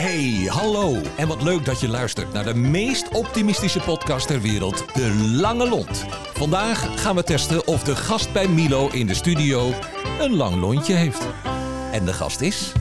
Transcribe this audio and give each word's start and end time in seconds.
Hey, 0.00 0.46
hallo. 0.46 1.00
En 1.16 1.28
wat 1.28 1.42
leuk 1.42 1.64
dat 1.64 1.80
je 1.80 1.88
luistert 1.88 2.32
naar 2.32 2.44
de 2.44 2.54
meest 2.54 3.08
optimistische 3.08 3.80
podcast 3.80 4.26
ter 4.26 4.40
wereld, 4.40 4.94
De 4.94 5.14
Lange 5.40 5.68
Lont. 5.68 6.04
Vandaag 6.32 7.00
gaan 7.00 7.16
we 7.16 7.22
testen 7.22 7.66
of 7.66 7.82
de 7.82 7.96
gast 7.96 8.32
bij 8.32 8.48
Milo 8.48 8.88
in 8.88 9.06
de 9.06 9.14
studio 9.14 9.72
een 10.20 10.36
lang 10.36 10.56
lontje 10.60 10.94
heeft. 10.94 11.26
En 11.92 12.04
de 12.04 12.12
gast 12.12 12.40
is... 12.40 12.72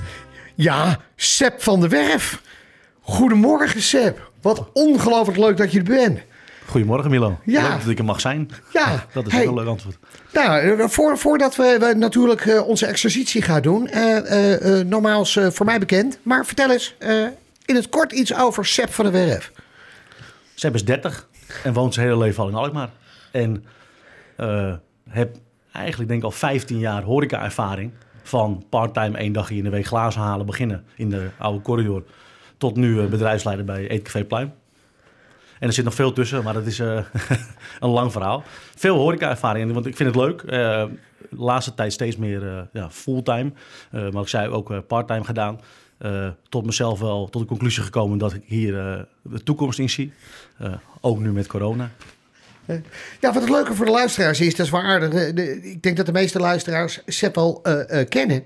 Ja, 0.55 0.99
Seb 1.15 1.61
van 1.61 1.79
der 1.79 1.89
Werf. 1.89 2.41
Goedemorgen, 3.01 3.81
Seb. 3.81 4.31
Wat 4.41 4.69
ongelooflijk 4.73 5.37
leuk 5.37 5.57
dat 5.57 5.71
je 5.71 5.77
er 5.77 5.83
bent. 5.83 6.19
Goedemorgen 6.69 7.09
Milo. 7.09 7.39
Ja. 7.45 7.61
Leuk 7.69 7.79
dat 7.79 7.87
ik 7.89 7.97
er 7.99 8.05
mag 8.05 8.21
zijn. 8.21 8.49
Ja. 8.73 9.05
Dat 9.13 9.25
is 9.25 9.31
Hey. 9.31 9.41
een 9.41 9.47
heel 9.47 9.57
leuk 9.57 9.67
antwoord. 9.67 9.97
Nou, 10.33 10.89
voor, 10.89 11.17
voordat 11.17 11.55
we, 11.55 11.77
we 11.79 11.93
natuurlijk 11.97 12.45
eh, 12.45 12.67
onze 12.67 12.85
exercitie 12.85 13.41
gaan 13.41 13.61
doen, 13.61 13.87
eh, 13.87 14.17
eh, 14.17 14.79
eh, 14.79 14.87
nogmaals 14.87 15.35
eh, 15.35 15.47
voor 15.49 15.65
mij 15.65 15.79
bekend, 15.79 16.19
maar 16.23 16.45
vertel 16.45 16.71
eens 16.71 16.95
eh, 16.99 17.25
in 17.65 17.75
het 17.75 17.89
kort 17.89 18.11
iets 18.11 18.35
over 18.35 18.65
Seb 18.65 18.89
van 18.93 19.05
der 19.05 19.13
Werf. 19.13 19.51
Seb 20.55 20.73
is 20.75 20.85
30 20.85 21.27
en 21.63 21.73
woont 21.73 21.93
zijn 21.93 22.05
hele 22.07 22.17
leven 22.19 22.43
al 22.43 22.49
in 22.49 22.55
Alkmaar. 22.55 22.89
En 23.31 23.65
eh, 24.35 24.73
heb 25.09 25.35
eigenlijk 25.71 26.09
denk 26.09 26.19
ik 26.21 26.25
al 26.25 26.31
15 26.37 26.79
jaar 26.79 27.03
horeca-ervaring. 27.03 27.91
Van 28.23 28.65
part-time 28.69 29.17
één 29.17 29.31
dagje 29.33 29.55
in 29.55 29.63
de 29.63 29.69
week 29.69 29.85
glazen 29.85 30.21
halen 30.21 30.45
beginnen 30.45 30.83
in 30.95 31.09
de 31.09 31.29
oude 31.37 31.61
corridor. 31.61 32.03
Tot 32.57 32.75
nu 32.75 32.99
eh, 33.01 33.05
bedrijfsleider 33.05 33.65
bij 33.65 33.87
Eetcafé 33.87 34.23
Pluim. 34.23 34.51
En 35.59 35.67
er 35.67 35.73
zit 35.73 35.85
nog 35.85 35.93
veel 35.93 36.13
tussen, 36.13 36.43
maar 36.43 36.53
dat 36.53 36.65
is 36.65 36.79
eh, 36.79 36.99
een 37.79 37.89
lang 37.89 38.11
verhaal. 38.11 38.43
Veel 38.75 38.95
horeca-ervaring, 38.97 39.73
want 39.73 39.85
ik 39.85 39.95
vind 39.95 40.15
het 40.15 40.23
leuk. 40.23 40.41
Eh, 40.41 40.47
de 41.29 41.41
laatste 41.43 41.73
tijd 41.73 41.93
steeds 41.93 42.17
meer 42.17 42.47
eh, 42.47 42.61
ja, 42.73 42.89
fulltime. 42.91 43.51
Maar 43.91 44.21
ik 44.21 44.27
zei 44.27 44.49
ook 44.49 44.87
parttime 44.87 45.23
gedaan. 45.23 45.59
Tot 46.49 46.65
mezelf 46.65 46.99
wel 46.99 47.29
tot 47.29 47.41
de 47.41 47.47
conclusie 47.47 47.83
gekomen 47.83 48.17
dat 48.17 48.33
ik 48.33 48.41
hier 48.45 48.71
de 49.21 49.43
toekomst 49.43 49.79
in 49.79 49.89
zie. 49.89 50.13
Ook 51.01 51.19
nu 51.19 51.31
met 51.31 51.47
corona. 51.47 51.91
Ja, 53.19 53.33
wat 53.33 53.41
het 53.41 53.49
leuke 53.49 53.73
voor 53.75 53.85
de 53.85 53.91
luisteraars 53.91 54.39
is, 54.39 54.55
dat 54.55 54.65
is 54.65 54.71
de- 54.71 55.59
ik 55.63 55.83
denk 55.83 55.97
dat 55.97 56.05
de 56.05 56.11
meeste 56.11 56.39
luisteraars 56.39 57.03
eh, 57.05 57.99
eh, 57.99 58.09
kennen. 58.09 58.43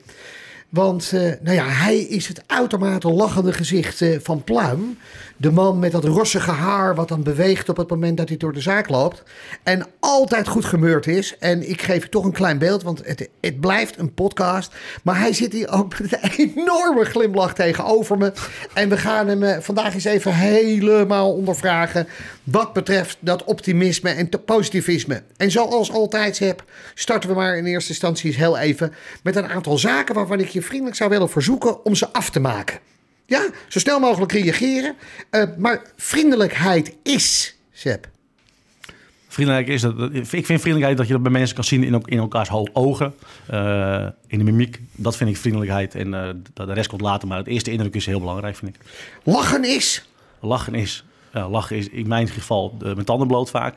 Want 0.69 1.11
nou 1.41 1.55
ja, 1.55 1.65
hij 1.65 1.97
is 1.97 2.27
het 2.27 2.43
uitermate 2.47 3.09
lachende 3.09 3.53
gezicht 3.53 4.05
van 4.21 4.43
Pluim. 4.43 4.97
De 5.37 5.51
man 5.51 5.79
met 5.79 5.91
dat 5.91 6.03
rossige 6.03 6.51
haar 6.51 6.95
wat 6.95 7.07
dan 7.07 7.23
beweegt 7.23 7.69
op 7.69 7.77
het 7.77 7.89
moment 7.89 8.17
dat 8.17 8.27
hij 8.27 8.37
door 8.37 8.53
de 8.53 8.61
zaak 8.61 8.89
loopt. 8.89 9.23
En 9.63 9.85
altijd 9.99 10.47
goed 10.47 10.65
gemeurd 10.65 11.07
is. 11.07 11.37
En 11.37 11.69
ik 11.69 11.81
geef 11.81 12.09
toch 12.09 12.25
een 12.25 12.31
klein 12.31 12.57
beeld, 12.57 12.83
want 12.83 13.05
het, 13.05 13.29
het 13.41 13.59
blijft 13.59 13.97
een 13.97 14.13
podcast. 14.13 14.73
Maar 15.03 15.19
hij 15.19 15.33
zit 15.33 15.53
hier 15.53 15.71
ook 15.71 15.99
met 15.99 16.13
een 16.21 16.51
enorme 16.55 17.05
glimlach 17.05 17.53
tegenover 17.53 18.17
me. 18.17 18.33
En 18.73 18.89
we 18.89 18.97
gaan 18.97 19.27
hem 19.27 19.43
eh, 19.43 19.59
vandaag 19.59 19.93
eens 19.93 20.03
even 20.03 20.33
helemaal 20.33 21.33
ondervragen. 21.33 22.07
Wat 22.43 22.73
betreft 22.73 23.17
dat 23.19 23.43
optimisme 23.43 24.09
en 24.09 24.29
positivisme. 24.45 25.23
En 25.37 25.51
zoals 25.51 25.91
altijd 25.91 26.39
heb, 26.39 26.63
starten 26.93 27.29
we 27.29 27.35
maar 27.35 27.57
in 27.57 27.65
eerste 27.65 27.89
instantie 27.89 28.27
eens 28.27 28.35
heel 28.35 28.57
even 28.57 28.93
met 29.23 29.35
een 29.35 29.47
aantal 29.47 29.77
zaken 29.77 30.15
waarvan 30.15 30.39
ik 30.39 30.47
je 30.47 30.61
vriendelijk 30.61 30.95
zou 30.95 31.09
willen 31.09 31.29
verzoeken 31.29 31.85
om 31.85 31.95
ze 31.95 32.13
af 32.13 32.29
te 32.29 32.39
maken. 32.39 32.79
Ja, 33.25 33.49
zo 33.67 33.79
snel 33.79 33.99
mogelijk 33.99 34.31
reageren. 34.31 34.95
Eh, 35.29 35.43
maar 35.57 35.81
vriendelijkheid 35.95 36.95
is, 37.03 37.55
Seb. 37.71 38.07
Vriendelijkheid 39.27 39.77
is 39.77 39.81
dat, 39.81 40.13
ik 40.13 40.45
vind 40.45 40.61
vriendelijkheid 40.61 40.97
dat 40.97 41.07
je 41.07 41.13
dat 41.13 41.21
bij 41.21 41.31
mensen 41.31 41.55
kan 41.55 41.63
zien 41.63 41.83
in, 41.83 42.01
in 42.05 42.17
elkaars 42.17 42.49
ogen, 42.73 43.13
eh, 43.47 44.07
in 44.27 44.37
de 44.37 44.43
mimiek. 44.43 44.79
Dat 44.91 45.17
vind 45.17 45.29
ik 45.29 45.37
vriendelijkheid 45.37 45.95
en 45.95 46.13
eh, 46.13 46.29
de 46.53 46.73
rest 46.73 46.87
komt 46.89 47.01
later. 47.01 47.27
Maar 47.27 47.37
het 47.37 47.47
eerste 47.47 47.71
indruk 47.71 47.95
is 47.95 48.05
heel 48.05 48.19
belangrijk, 48.19 48.55
vind 48.55 48.75
ik. 48.75 48.81
Lachen 49.23 49.63
is. 49.63 50.05
Lachen 50.39 50.75
is, 50.75 51.05
ja, 51.33 51.49
lachen 51.49 51.77
is 51.77 51.89
in 51.89 52.07
mijn 52.07 52.27
geval 52.27 52.77
uh, 52.77 52.93
mijn 52.93 53.05
tanden 53.05 53.27
bloot 53.27 53.49
vaak. 53.49 53.75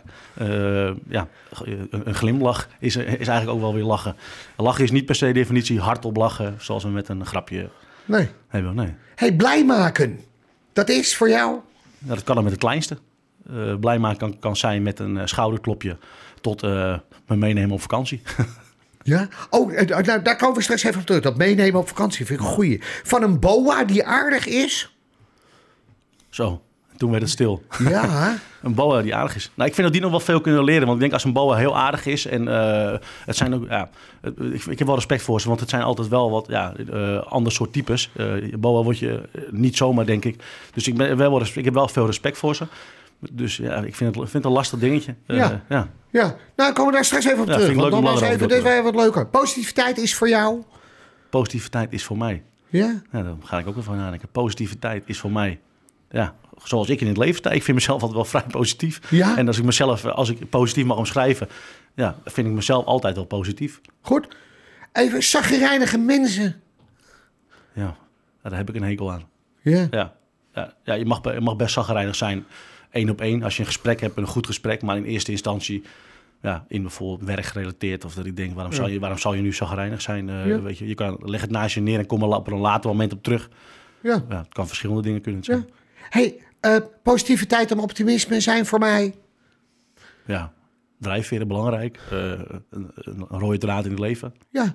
Ja, 1.08 1.28
een, 1.62 1.88
een 1.90 2.14
glimlach 2.14 2.68
is, 2.78 2.96
is 2.96 3.06
eigenlijk 3.06 3.50
ook 3.50 3.60
wel 3.60 3.74
weer 3.74 3.84
lachen. 3.84 4.16
Lachen 4.56 4.84
is 4.84 4.90
niet 4.90 5.06
per 5.06 5.14
se 5.14 5.32
definitie 5.32 5.80
hardop 5.80 6.16
lachen, 6.16 6.56
zoals 6.58 6.82
we 6.82 6.88
met 6.88 7.08
een 7.08 7.26
grapje 7.26 7.68
Nee. 8.06 8.28
hebben. 8.48 8.74
Nee, 8.74 8.94
Hey, 9.14 9.36
blij 9.36 9.64
maken. 9.64 10.20
Dat 10.72 10.88
is 10.88 11.16
voor 11.16 11.28
jou. 11.28 11.60
ja, 11.98 12.14
dat 12.14 12.24
kan 12.24 12.34
dan 12.34 12.44
met 12.44 12.52
het 12.52 12.62
kleinste. 12.62 12.98
Eh, 13.50 13.74
blij 13.80 13.98
maken 13.98 14.18
kan, 14.18 14.38
kan 14.38 14.56
zijn 14.56 14.82
met 14.82 14.98
een 14.98 15.16
eh, 15.18 15.26
schouderklopje 15.26 15.98
tot 16.40 16.62
eh 16.62 16.98
me 17.26 17.36
meenemen 17.36 17.70
op 17.70 17.80
vakantie. 17.80 18.22
Ja? 19.02 19.28
Oh, 19.50 19.72
nou, 19.86 20.22
daar 20.22 20.36
komen 20.36 20.56
we 20.56 20.62
straks 20.62 20.82
even 20.82 21.00
op 21.00 21.06
terug. 21.06 21.22
Dat 21.22 21.36
meenemen 21.36 21.80
op 21.80 21.88
vakantie 21.88 22.26
vind 22.26 22.40
ik 22.40 22.46
een 22.46 22.52
goeie. 22.52 22.78
Van 23.02 23.22
een 23.22 23.40
boa 23.40 23.84
die 23.84 24.04
aardig 24.04 24.46
is. 24.46 24.96
Zo, 26.28 26.62
toen 26.96 27.10
werd 27.10 27.22
het 27.22 27.30
stil. 27.30 27.62
Ja. 27.78 28.36
Een 28.62 28.74
boa 28.74 29.02
die 29.02 29.14
aardig 29.14 29.36
is. 29.36 29.50
Nou, 29.54 29.68
ik 29.68 29.74
vind 29.74 29.86
dat 29.86 29.92
die 29.92 30.02
nog 30.02 30.10
wel 30.10 30.20
veel 30.20 30.40
kunnen 30.40 30.64
leren. 30.64 30.82
Want 30.82 30.94
ik 30.94 31.00
denk 31.00 31.12
als 31.12 31.24
een 31.24 31.32
boa 31.32 31.56
heel 31.56 31.76
aardig 31.76 32.06
is. 32.06 32.26
En 32.26 32.48
eh, 32.48 32.98
het 33.24 33.36
zijn 33.36 33.54
ook. 33.54 33.66
Ja, 33.68 33.88
ik, 34.52 34.64
ik 34.64 34.78
heb 34.78 34.86
wel 34.86 34.96
respect 34.96 35.22
voor 35.22 35.40
ze. 35.40 35.48
Want 35.48 35.60
het 35.60 35.68
zijn 35.70 35.82
altijd 35.82 36.08
wel 36.08 36.30
wat 36.30 36.46
ja, 36.48 36.72
eh, 36.92 37.22
ander 37.22 37.52
soort 37.52 37.72
types. 37.72 38.10
Eh 38.16 38.26
boa 38.58 38.82
word 38.82 38.98
je 38.98 39.22
niet 39.50 39.76
zomaar, 39.76 40.06
denk 40.06 40.24
ik. 40.24 40.42
Dus 40.74 40.86
ik, 40.86 40.96
ben 40.96 41.16
wel, 41.16 41.40
ik 41.54 41.64
heb 41.64 41.74
wel 41.74 41.88
veel 41.88 42.06
respect 42.06 42.38
voor 42.38 42.54
ze. 42.54 42.66
Dus 43.32 43.56
ja, 43.56 43.74
ik 43.76 43.94
vind 43.94 44.14
het, 44.14 44.30
vind 44.30 44.32
het 44.32 44.44
een 44.44 44.50
lastig 44.50 44.78
dingetje. 44.78 45.14
Ja. 45.26 45.62
ja. 45.68 45.88
ja. 46.10 46.36
Nou, 46.56 46.72
komen 46.72 46.86
we 46.86 46.92
daar 46.92 47.04
straks 47.04 47.24
even 47.24 47.40
op 47.40 47.48
Ja, 47.48 47.54
terug. 47.54 47.74
want 47.76 47.90
dan 47.90 48.04
is 48.04 48.20
langer 48.20 48.34
even, 48.34 48.48
dit 48.48 48.62
wel 48.62 48.82
wat 48.82 48.94
leuker. 48.94 49.26
Positiviteit 49.26 49.98
is 49.98 50.14
voor 50.14 50.28
jou. 50.28 50.62
Positiviteit 51.30 51.92
is 51.92 52.04
voor 52.04 52.16
mij. 52.16 52.42
Ja. 52.68 53.02
Ja, 53.12 53.22
daar 53.22 53.34
ga 53.42 53.58
ik 53.58 53.66
ook 53.66 53.76
even 53.76 53.96
nadenken. 53.96 54.28
Positiviteit 54.32 55.02
is 55.06 55.18
voor 55.18 55.32
mij. 55.32 55.60
Ja, 56.16 56.34
zoals 56.64 56.88
ik 56.88 57.00
in 57.00 57.06
het 57.06 57.16
leven 57.16 57.34
sta. 57.36 57.50
Ik 57.50 57.62
vind 57.62 57.76
mezelf 57.76 58.00
altijd 58.00 58.14
wel 58.14 58.24
vrij 58.24 58.44
positief. 58.50 59.10
Ja. 59.10 59.36
En 59.36 59.46
als 59.46 59.58
ik 59.58 59.64
mezelf, 59.64 60.04
als 60.04 60.28
ik 60.28 60.48
positief 60.50 60.84
mag 60.84 60.96
omschrijven, 60.96 61.48
ja, 61.94 62.16
vind 62.24 62.46
ik 62.46 62.52
mezelf 62.52 62.84
altijd 62.84 63.14
wel 63.14 63.24
positief. 63.24 63.80
Goed. 64.00 64.36
Even 64.92 65.22
zaggerijnige 65.22 65.98
mensen. 65.98 66.60
Ja, 67.72 67.96
daar 68.42 68.56
heb 68.56 68.68
ik 68.68 68.74
een 68.74 68.82
hekel 68.82 69.12
aan. 69.12 69.22
Ja. 69.62 69.86
Ja, 69.90 70.14
ja, 70.54 70.72
ja 70.84 70.94
je, 70.94 71.04
mag, 71.04 71.20
je 71.34 71.40
mag 71.40 71.56
best 71.56 71.72
zagrijnig 71.72 72.14
zijn, 72.14 72.44
één 72.90 73.10
op 73.10 73.20
één. 73.20 73.42
Als 73.42 73.54
je 73.54 73.60
een 73.60 73.66
gesprek 73.66 74.00
hebt, 74.00 74.16
een 74.16 74.26
goed 74.26 74.46
gesprek. 74.46 74.82
Maar 74.82 74.96
in 74.96 75.04
eerste 75.04 75.30
instantie, 75.30 75.82
ja, 76.42 76.64
in 76.68 76.82
bijvoorbeeld 76.82 77.28
werk 77.28 77.44
gerelateerd. 77.44 78.04
Of 78.04 78.14
dat 78.14 78.26
ik 78.26 78.36
denk, 78.36 78.54
waarom, 78.54 78.72
zou, 78.72 78.90
je, 78.90 78.98
waarom 79.00 79.18
zou 79.18 79.36
je 79.36 79.42
nu 79.42 79.52
zagrijnig 79.52 80.02
zijn? 80.02 80.28
Eh, 80.28 80.46
Ja. 80.46 80.60
weet 80.60 80.78
je, 80.78 80.86
je 80.86 80.94
kan, 80.94 81.18
leg 81.20 81.40
het 81.40 81.50
naast 81.50 81.74
je 81.74 81.80
neer 81.80 81.98
en 81.98 82.06
kom 82.06 82.22
er 82.22 82.28
op 82.28 82.46
een 82.46 82.58
later 82.58 82.90
moment 82.90 83.12
op 83.12 83.22
terug. 83.22 83.48
Ja. 84.00 84.24
Ja, 84.28 84.38
het 84.38 84.52
kan 84.52 84.66
verschillende 84.66 85.02
dingen 85.02 85.20
kunnen 85.20 85.40
ja. 85.44 85.52
zijn. 85.52 85.68
Hey, 86.08 86.40
eh, 86.60 86.76
positiviteit 87.02 87.70
en 87.70 87.78
optimisme 87.78 88.40
zijn 88.40 88.66
voor 88.66 88.78
mij. 88.78 89.14
Ja, 90.26 90.52
drijfveren 91.00 91.48
belangrijk. 91.48 91.98
Eh, 92.10 92.18
een, 92.70 92.90
een 93.00 93.26
rode 93.28 93.58
draad 93.58 93.84
in 93.84 93.90
het 93.90 94.00
leven. 94.00 94.34
Ja. 94.50 94.74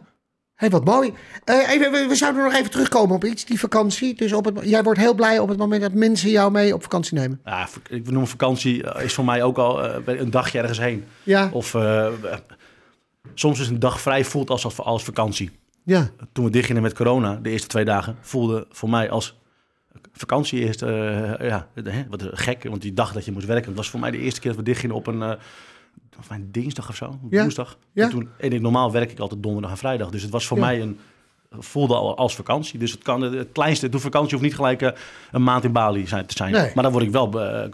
Hey, 0.56 0.70
wat 0.70 0.86
mooi. 0.86 1.14
Eh, 1.44 1.70
even, 1.70 1.92
we, 1.92 2.06
we 2.08 2.16
zouden 2.16 2.44
nog 2.44 2.54
even 2.54 2.72
terugkomen 2.72 3.16
op 3.16 3.26
iets, 3.26 3.46
die 3.46 3.60
vakantie. 3.60 4.16
Dus 4.16 4.34
op 4.34 4.46
het, 4.46 4.60
jij 4.64 4.84
wordt 4.84 5.00
heel 5.00 5.14
blij 5.14 5.40
op 5.40 5.50
het 5.50 5.58
moment 5.58 5.82
dat 5.82 5.94
mensen 5.94 6.30
jou 6.30 6.52
mee 6.52 6.74
op 6.74 6.82
vakantie 6.82 7.18
nemen. 7.18 7.40
Ja, 7.46 7.68
ik 7.90 8.12
noem 8.12 8.28
vakantie 8.28 8.84
is 8.84 9.14
voor 9.14 9.26
mij 9.26 9.44
ook 9.44 9.58
al 9.58 9.84
een 10.06 10.32
dagje 10.32 10.60
ergens 10.60 10.80
heen. 10.80 11.06
Ja. 11.24 11.50
Of 11.54 11.76
soms 13.34 13.60
is 13.60 13.68
een 13.68 13.80
dag 13.80 14.02
vrij 14.02 14.26
voelt 14.26 14.50
als, 14.50 14.78
als 14.80 15.04
vakantie. 15.04 15.52
Ja. 15.84 16.10
Toen 16.32 16.46
we 16.46 16.52
dichtgingen 16.52 16.82
met 16.82 16.94
corona, 16.94 17.36
de 17.36 17.50
eerste 17.50 17.68
twee 17.68 17.86
dagen, 17.86 18.18
voelde 18.22 18.68
voor 18.70 18.90
mij 18.90 19.10
als 19.10 19.41
vakantie 20.14 20.60
eerst, 20.60 20.82
eh, 20.82 20.90
ja, 21.40 21.68
hè, 21.84 22.04
wat 22.10 22.24
gek, 22.32 22.64
want 22.64 22.82
die 22.82 22.94
dag 22.94 23.14
dat 23.14 23.26
je 23.26 23.32
moest 23.32 23.46
werken, 23.46 23.68
het 23.68 23.76
was 23.78 23.90
voor 23.90 24.00
mij 24.00 24.12
de 24.12 24.18
eerste 24.18 24.40
keer 24.40 24.50
dat 24.50 24.60
we 24.60 24.66
dichtgingen 24.66 24.96
op 24.96 25.08
een, 25.08 25.18
mij 25.18 25.38
een 26.30 26.52
dinsdag 26.52 26.90
of 26.90 26.96
zo, 26.96 27.20
Ja. 27.30 27.42
woensdag. 27.42 27.78
Ja. 27.94 28.04
En, 28.04 28.10
toen, 28.10 28.30
en 28.38 28.52
ik, 28.52 28.62
normaal 28.62 28.92
werk 28.92 29.12
ik 29.12 29.20
altijd 29.20 29.44
donderdag 29.44 29.72
en 29.72 29.78
vrijdag, 29.78 30.10
dus 30.10 30.22
het 30.22 30.32
was 30.32 30.48
voor 30.48 30.58
Ja. 30.58 30.64
mij 30.66 30.82
een, 30.82 31.00
voelde 31.60 31.96
al 31.96 32.18
als 32.18 32.36
vakantie. 32.36 32.80
Dus 32.80 32.92
het 32.92 33.04
kan 33.04 33.22
het 33.22 33.48
kleinste, 33.52 33.90
de 33.90 34.00
vakantie 34.00 34.32
hoeft 34.32 34.44
niet 34.44 34.56
gelijk 34.56 34.82
eh, 34.82 34.90
een 35.32 35.44
maand 35.44 35.64
in 35.64 35.72
Bali 35.72 36.08
zijn, 36.08 36.26
te 36.26 36.34
zijn. 36.38 36.52
Nee. 36.52 36.72
Maar 36.74 36.84
daar 36.84 36.92
word 36.92 37.04
ik 37.04 37.12
wel 37.12 37.30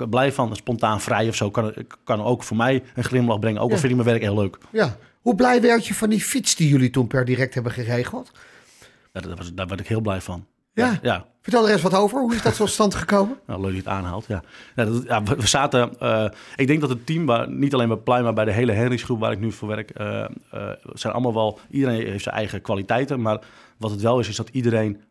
blij 0.09 0.31
van, 0.31 0.55
spontaan 0.55 1.01
vrij 1.01 1.27
of 1.27 1.35
zo, 1.35 1.51
kan, 1.51 1.73
kan 2.03 2.21
ook 2.23 2.43
voor 2.43 2.57
mij 2.57 2.83
een 2.95 3.03
glimlach 3.03 3.39
brengen, 3.39 3.61
ook 3.61 3.71
al 3.71 3.77
vind 3.77 3.89
ik 3.91 3.97
mijn 3.97 4.09
werk 4.09 4.21
heel 4.21 4.35
leuk. 4.35 4.57
ja. 4.71 4.97
Hoe 5.21 5.35
blij 5.35 5.61
werd 5.61 5.87
je 5.87 5.93
van 5.93 6.09
die 6.09 6.21
fiets 6.21 6.55
die 6.55 6.69
jullie 6.69 6.89
toen 6.89 7.07
per 7.07 7.25
direct 7.25 7.53
hebben 7.53 7.71
geregeld? 7.71 8.31
Daar, 9.11 9.27
daar, 9.27 9.35
was- 9.35 9.53
daar 9.53 9.67
werd 9.67 9.79
ik 9.79 9.87
heel 9.87 10.01
blij 10.01 10.21
van. 10.21 10.45
Ja. 10.85 10.99
ja. 11.01 11.25
Vertel 11.41 11.67
er 11.67 11.73
eens 11.73 11.81
wat 11.81 11.95
over. 11.95 12.19
Hoe 12.19 12.35
is 12.35 12.41
dat 12.41 12.55
tot 12.55 12.69
stand 12.69 12.95
gekomen? 12.95 13.37
Nou, 13.47 13.61
leuk 13.61 13.73
dat 13.73 13.83
je 13.83 13.89
het 13.89 13.97
aanhaalt, 13.97 14.25
ja. 14.27 14.43
ja, 14.75 14.85
dat, 14.85 15.03
ja 15.03 15.23
we, 15.23 15.35
we 15.35 15.47
zaten... 15.47 15.99
eh, 15.99 16.25
ik 16.55 16.67
denk 16.67 16.81
dat 16.81 16.89
het 16.89 17.05
team, 17.05 17.25
waar, 17.25 17.49
niet 17.49 17.73
alleen 17.73 17.87
bij 17.87 17.97
Pluim, 17.97 18.23
maar 18.23 18.33
bij 18.33 18.45
de 18.45 18.51
hele 18.51 18.71
Henriksgroep 18.71 19.19
waar 19.19 19.31
ik 19.31 19.39
nu 19.39 19.51
voor 19.51 19.67
werk... 19.67 19.89
eh, 19.89 20.23
eh, 20.23 20.29
zijn 20.93 21.13
allemaal 21.13 21.33
wel... 21.33 21.59
Iedereen 21.69 22.07
heeft 22.07 22.23
zijn 22.23 22.35
eigen 22.35 22.61
kwaliteiten, 22.61 23.21
maar 23.21 23.39
wat 23.77 23.91
het 23.91 24.01
wel 24.01 24.19
is, 24.19 24.27
is 24.27 24.35
dat 24.35 24.49
iedereen... 24.49 25.01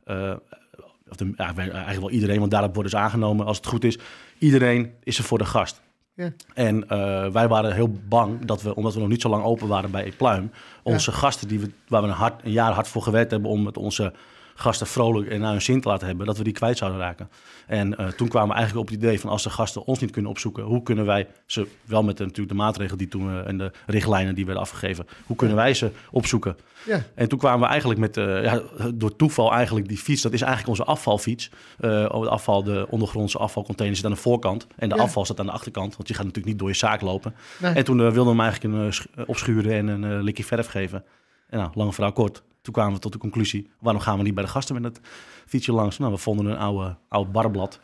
of 1.08 1.16
de, 1.16 1.32
ja, 1.36 1.54
eigenlijk 1.56 2.00
wel 2.00 2.10
iedereen, 2.10 2.38
want 2.38 2.50
daarop 2.50 2.74
worden 2.74 2.92
ze 2.92 2.98
aangenomen 2.98 3.46
als 3.46 3.56
het 3.56 3.66
goed 3.66 3.84
is. 3.84 3.98
Iedereen 4.38 4.92
is 5.02 5.18
er 5.18 5.24
voor 5.24 5.38
de 5.38 5.44
gast. 5.44 5.82
Ja. 6.14 6.32
En 6.54 6.88
wij 7.32 7.48
waren 7.48 7.74
heel 7.74 7.96
bang 8.08 8.44
dat 8.44 8.62
we, 8.62 8.74
omdat 8.74 8.94
we 8.94 9.00
nog 9.00 9.08
niet 9.08 9.22
zo 9.22 9.28
lang 9.28 9.44
open 9.44 9.68
waren 9.68 9.90
bij 9.90 10.12
Pluim, 10.16 10.50
onze 10.82 11.12
gasten 11.12 11.48
die 11.48 11.60
we, 11.60 11.70
waar 11.88 12.02
we 12.02 12.08
een, 12.08 12.14
hard, 12.14 12.44
een 12.44 12.52
jaar 12.52 12.72
hard 12.72 12.88
voor 12.88 13.02
gewerkt 13.02 13.30
hebben 13.30 13.50
om 13.50 13.62
met 13.62 13.76
onze 13.76 14.12
gasten 14.58 14.86
vrolijk 14.86 15.30
en 15.30 15.40
naar 15.40 15.50
hun 15.52 15.62
zin 15.62 15.80
te 15.80 15.88
laten 15.88 16.06
hebben, 16.06 16.26
dat 16.26 16.38
we 16.38 16.44
die 16.44 16.52
kwijt 16.52 16.78
zouden 16.78 17.00
raken. 17.00 17.28
En 17.66 17.96
eh, 17.96 18.06
toen 18.06 18.28
kwamen 18.28 18.48
we 18.48 18.54
eigenlijk 18.54 18.88
op 18.88 18.94
het 18.94 19.02
idee 19.02 19.20
van 19.20 19.30
als 19.30 19.42
de 19.42 19.50
gasten 19.50 19.84
ons 19.86 19.98
niet 19.98 20.10
kunnen 20.10 20.30
opzoeken, 20.30 20.62
hoe 20.64 20.82
kunnen 20.82 21.04
wij 21.06 21.26
ze, 21.46 21.66
wel 21.84 22.02
met 22.02 22.16
de, 22.16 22.22
natuurlijk 22.22 22.50
de 22.50 22.62
maatregelen 22.62 22.98
die 22.98 23.08
toen 23.08 23.28
eh, 23.30 23.46
en 23.48 23.58
de 23.58 23.72
richtlijnen 23.86 24.34
die 24.34 24.44
werden 24.44 24.62
afgegeven, 24.62 25.06
hoe 25.26 25.36
kunnen 25.36 25.56
wij 25.56 25.74
ze 25.74 25.90
opzoeken? 26.10 26.56
Ja. 26.86 27.02
En 27.14 27.28
toen 27.28 27.38
kwamen 27.38 27.60
we 27.60 27.66
eigenlijk 27.66 28.00
met, 28.00 28.16
eh, 28.16 28.42
ja, 28.44 28.60
door 28.94 29.16
toeval 29.16 29.52
eigenlijk 29.52 29.88
die 29.88 29.98
fiets, 29.98 30.22
dat 30.22 30.32
is 30.32 30.40
eigenlijk 30.40 30.70
onze 30.78 30.84
afvalfiets. 30.84 31.50
Het 31.80 32.10
afval, 32.10 32.62
de 32.64 32.86
ondergrondse 32.90 33.38
afvalcontainer 33.38 33.96
zit 33.96 34.04
aan 34.04 34.10
de 34.12 34.16
voorkant 34.16 34.66
en 34.76 34.88
de 34.88 34.94
Ja. 34.94 35.02
afval 35.02 35.24
staat 35.24 35.40
aan 35.40 35.46
de 35.46 35.52
achterkant, 35.52 35.96
want 35.96 36.08
je 36.08 36.14
gaat 36.14 36.24
natuurlijk 36.24 36.50
niet 36.52 36.58
door 36.58 36.68
je 36.68 36.74
zaak 36.74 37.00
lopen. 37.00 37.34
Nee. 37.60 37.72
En 37.74 37.84
toen 37.84 37.96
wilden 37.96 38.22
we 38.22 38.28
hem 38.28 38.40
eigenlijk 38.40 38.74
een, 38.74 38.92
sch- 38.92 39.06
opschuren 39.26 39.72
en 39.72 39.88
een 40.02 40.22
likje 40.22 40.44
verf 40.44 40.66
geven. 40.66 41.04
En 41.48 41.58
nou, 41.58 41.70
lang 41.74 41.94
verhaal 41.94 42.12
kort. 42.12 42.42
Toen 42.66 42.74
kwamen 42.74 42.94
we 42.94 43.00
tot 43.00 43.12
de 43.12 43.18
conclusie, 43.18 43.70
waarom 43.80 44.02
gaan 44.02 44.16
we 44.16 44.22
niet 44.22 44.34
bij 44.34 44.44
de 44.44 44.50
gasten 44.50 44.74
met 44.74 44.84
het 44.84 45.00
fietsje 45.46 45.72
langs? 45.72 45.98
Nou, 45.98 46.12
we 46.12 46.18
vonden 46.18 46.46
een 46.46 46.56
oude, 46.56 46.96
oud 47.08 47.32
barblad 47.32 47.80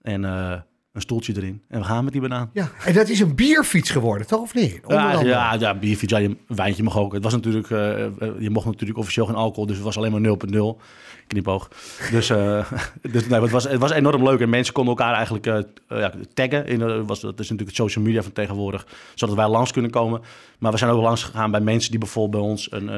en 0.00 0.24
eh, 0.24 0.60
een 0.92 1.00
stoeltje 1.00 1.36
erin. 1.36 1.62
En 1.68 1.78
we 1.78 1.84
gaan 1.84 2.04
met 2.04 2.12
die 2.12 2.22
banaan. 2.22 2.50
Ja, 2.52 2.70
en 2.84 2.94
dat 2.94 3.08
is 3.08 3.20
een 3.20 3.34
bierfiets 3.34 3.90
geworden, 3.90 4.26
toch 4.26 4.40
of 4.40 4.54
niet? 4.54 4.80
Ja, 4.88 5.22
ja, 5.22 5.54
ja, 5.54 5.74
bierfiets, 5.74 6.12
ja, 6.12 6.18
je, 6.18 6.36
wijntje 6.46 6.82
mag 6.82 6.98
ook. 6.98 7.12
Het 7.12 7.22
was 7.22 7.32
natuurlijk, 7.32 7.70
eh, 7.70 8.04
eh, 8.04 8.12
je 8.38 8.50
mocht 8.50 8.66
natuurlijk 8.66 8.98
officieel 8.98 9.26
geen 9.26 9.34
alcohol, 9.34 9.66
dus 9.66 9.76
het 9.76 9.84
was 9.84 9.96
alleen 9.96 10.10
maar 10.10 10.20
0.0. 10.20 10.80
Knipoog. 11.26 11.68
Dus, 12.10 12.30
eh, 12.30 12.72
dus 13.12 13.26
nee, 13.26 13.40
het, 13.40 13.50
was, 13.50 13.64
het 13.64 13.80
was 13.80 13.90
enorm 13.90 14.22
leuk 14.22 14.40
en 14.40 14.48
mensen 14.48 14.74
konden 14.74 14.96
elkaar 14.96 15.14
eigenlijk 15.14 15.44
ja, 15.88 16.12
taggen. 16.34 16.66
In, 16.66 17.06
was, 17.06 17.20
dat 17.20 17.40
is 17.40 17.50
natuurlijk 17.50 17.68
het 17.68 17.76
social 17.76 18.04
media 18.04 18.22
van 18.22 18.32
tegenwoordig, 18.32 18.86
zodat 19.14 19.36
wij 19.36 19.48
langs 19.48 19.72
kunnen 19.72 19.90
komen. 19.90 20.20
Maar 20.58 20.72
we 20.72 20.78
zijn 20.78 20.90
ook 20.90 21.02
langs 21.02 21.22
gegaan 21.22 21.50
bij 21.50 21.60
mensen 21.60 21.90
die 21.90 22.00
bijvoorbeeld 22.00 22.42
bij 22.42 22.50
ons 22.50 22.72
een, 22.72 22.88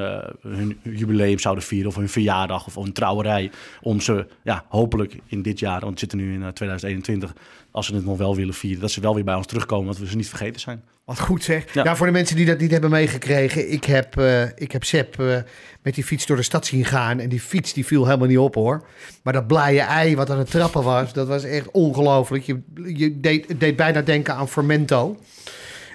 hun 0.41 0.79
jubileum 0.83 1.39
zouden 1.39 1.65
vieren 1.65 1.89
of 1.89 1.97
hun 1.97 2.09
verjaardag 2.09 2.67
of 2.67 2.77
een 2.77 2.93
trouwerij. 2.93 3.51
Om 3.83 4.01
ze, 4.01 4.27
ja, 4.43 4.65
hopelijk 4.69 5.19
in 5.27 5.43
dit 5.43 5.59
jaar, 5.59 5.81
want 5.81 5.93
we 5.93 5.99
zitten 5.99 6.19
nu 6.19 6.35
in 6.35 6.43
eh, 6.43 6.49
2021, 6.49 7.33
als 7.71 7.84
ze 7.85 7.95
het 7.95 8.05
nog 8.05 8.19
wel 8.19 8.37
willen 8.37 8.55
vieren, 8.55 8.81
dat 8.81 8.91
ze 8.91 9.01
wel 9.01 9.15
weer 9.15 9.25
bij 9.25 9.35
ons 9.35 9.47
terugkomen, 9.47 9.87
dat 9.87 9.99
we 9.99 10.07
ze 10.07 10.17
niet 10.17 10.29
vergeten 10.29 10.61
zijn. 10.61 10.83
Wat 11.05 11.21
goed 11.21 11.43
zeg. 11.43 11.75
Ja. 11.75 11.85
Ja. 11.85 11.97
voor 11.97 12.07
de 12.07 12.13
mensen 12.13 12.37
die 12.37 12.47
dat 12.47 12.59
niet 12.59 12.71
hebben 12.71 12.91
meegekregen. 12.91 13.73
Ik 13.73 13.85
heb, 13.85 14.19
eh 14.19 14.43
ik 14.43 14.73
heb 14.73 14.85
Sepp 14.85 15.21
eh, 15.21 15.37
met 15.83 15.95
die 15.95 16.05
fiets 16.05 16.27
door 16.27 16.37
de 16.37 16.43
stad 16.43 16.67
zien 16.67 16.85
gaan. 16.85 17.21
En 17.21 17.29
die 17.29 17.41
fiets 17.41 17.73
die 17.73 17.87
viel 17.87 18.05
helemaal 18.05 18.29
niet 18.29 18.39
op 18.39 18.55
hoor. 18.55 18.87
Maar 19.23 19.33
dat 19.33 19.47
blije 19.47 19.81
ei 19.81 20.17
wat 20.17 20.31
aan 20.31 20.39
het 20.39 20.51
trappen 20.51 20.83
was, 20.83 21.13
dat 21.13 21.29
was 21.29 21.45
echt 21.45 21.71
ongelooflijk. 21.71 22.45
Je, 22.45 22.61
je 22.75 23.21
deed, 23.21 23.61
deed 23.61 23.77
bijna 23.77 24.03
denken 24.03 24.35
aan 24.35 24.49
Fermento. 24.49 25.17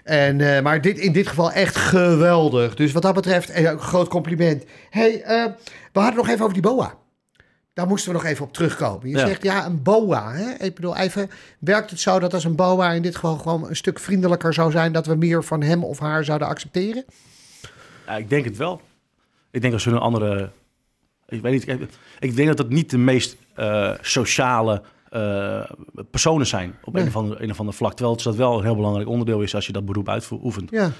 En, 0.03 0.55
eh, 0.55 0.61
maar 0.61 0.81
dit, 0.81 0.97
in 0.97 1.11
dit 1.11 1.27
geval 1.27 1.51
echt 1.51 1.75
geweldig. 1.75 2.75
Dus 2.75 2.91
wat 2.91 3.01
dat 3.01 3.13
betreft, 3.13 3.55
een 3.55 3.79
groot 3.79 4.07
compliment. 4.07 4.63
hey, 4.89 5.21
we 5.93 5.99
hadden 5.99 6.17
nog 6.17 6.27
even 6.27 6.41
over 6.41 6.53
die 6.53 6.61
boa. 6.61 6.97
Daar 7.79 7.87
moesten 7.87 8.11
we 8.11 8.17
nog 8.17 8.25
even 8.27 8.45
op 8.45 8.53
terugkomen. 8.53 9.09
Je 9.09 9.17
Ja. 9.17 9.27
zegt 9.27 9.43
ja, 9.43 9.65
een 9.65 9.83
boa. 9.83 10.31
Hè? 10.33 10.65
Ik 10.65 10.75
bedoel, 10.75 10.97
even, 10.97 11.29
werkt 11.59 11.89
het 11.89 11.99
zo 11.99 12.19
dat 12.19 12.33
als 12.33 12.43
een 12.43 12.55
boa 12.55 12.91
in 12.91 13.01
dit 13.01 13.15
geval 13.15 13.37
gewoon 13.37 13.67
een 13.69 13.75
stuk 13.75 13.99
vriendelijker 13.99 14.53
zou 14.53 14.71
zijn, 14.71 14.91
dat 14.91 15.05
we 15.05 15.15
meer 15.15 15.43
van 15.43 15.61
hem 15.61 15.83
of 15.83 15.99
haar 15.99 16.23
zouden 16.23 16.47
accepteren? 16.47 17.05
Ja, 18.05 18.15
ik 18.17 18.29
denk 18.29 18.45
het 18.45 18.57
wel. 18.57 18.81
Ik 19.51 19.61
denk 19.61 19.73
als 19.73 19.85
hun 19.85 19.93
een 19.93 19.99
andere. 19.99 20.49
Ik 21.27 21.41
weet 21.41 21.51
niet. 21.67 21.89
Ik, 22.19 22.35
denk 22.35 22.47
dat 22.47 22.57
het 22.57 22.69
niet 22.69 22.89
de 22.89 22.97
meest 22.97 23.35
eh, 23.55 23.91
sociale 24.01 24.81
eh, 25.09 25.61
personen 26.11 26.47
zijn 26.47 26.75
op 26.83 26.93
Nee. 26.93 27.01
een, 27.01 27.07
of 27.09 27.15
andere, 27.15 27.43
een 27.43 27.51
of 27.51 27.59
andere 27.59 27.77
vlak. 27.77 27.91
Terwijl 27.91 28.15
het 28.15 28.23
dat 28.23 28.35
wel 28.35 28.57
een 28.57 28.63
heel 28.63 28.75
belangrijk 28.75 29.07
onderdeel 29.07 29.41
is 29.41 29.55
als 29.55 29.65
je 29.65 29.71
dat 29.71 29.85
beroep 29.85 30.09
uitoefent. 30.09 30.71
Ja, 30.71 30.91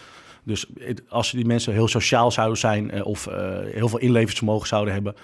Dus 0.44 0.66
het- 0.80 1.02
als 1.10 1.32
die 1.32 1.46
mensen 1.46 1.74
heel 1.74 1.88
sociaal 1.88 2.32
zouden 2.32 2.58
zijn 2.58 2.92
eh, 2.92 3.06
of 3.06 3.26
heel 3.72 3.90
veel 3.90 4.00
inlevingsvermogen 4.00 4.68
zouden 4.68 4.94
hebben. 4.94 5.16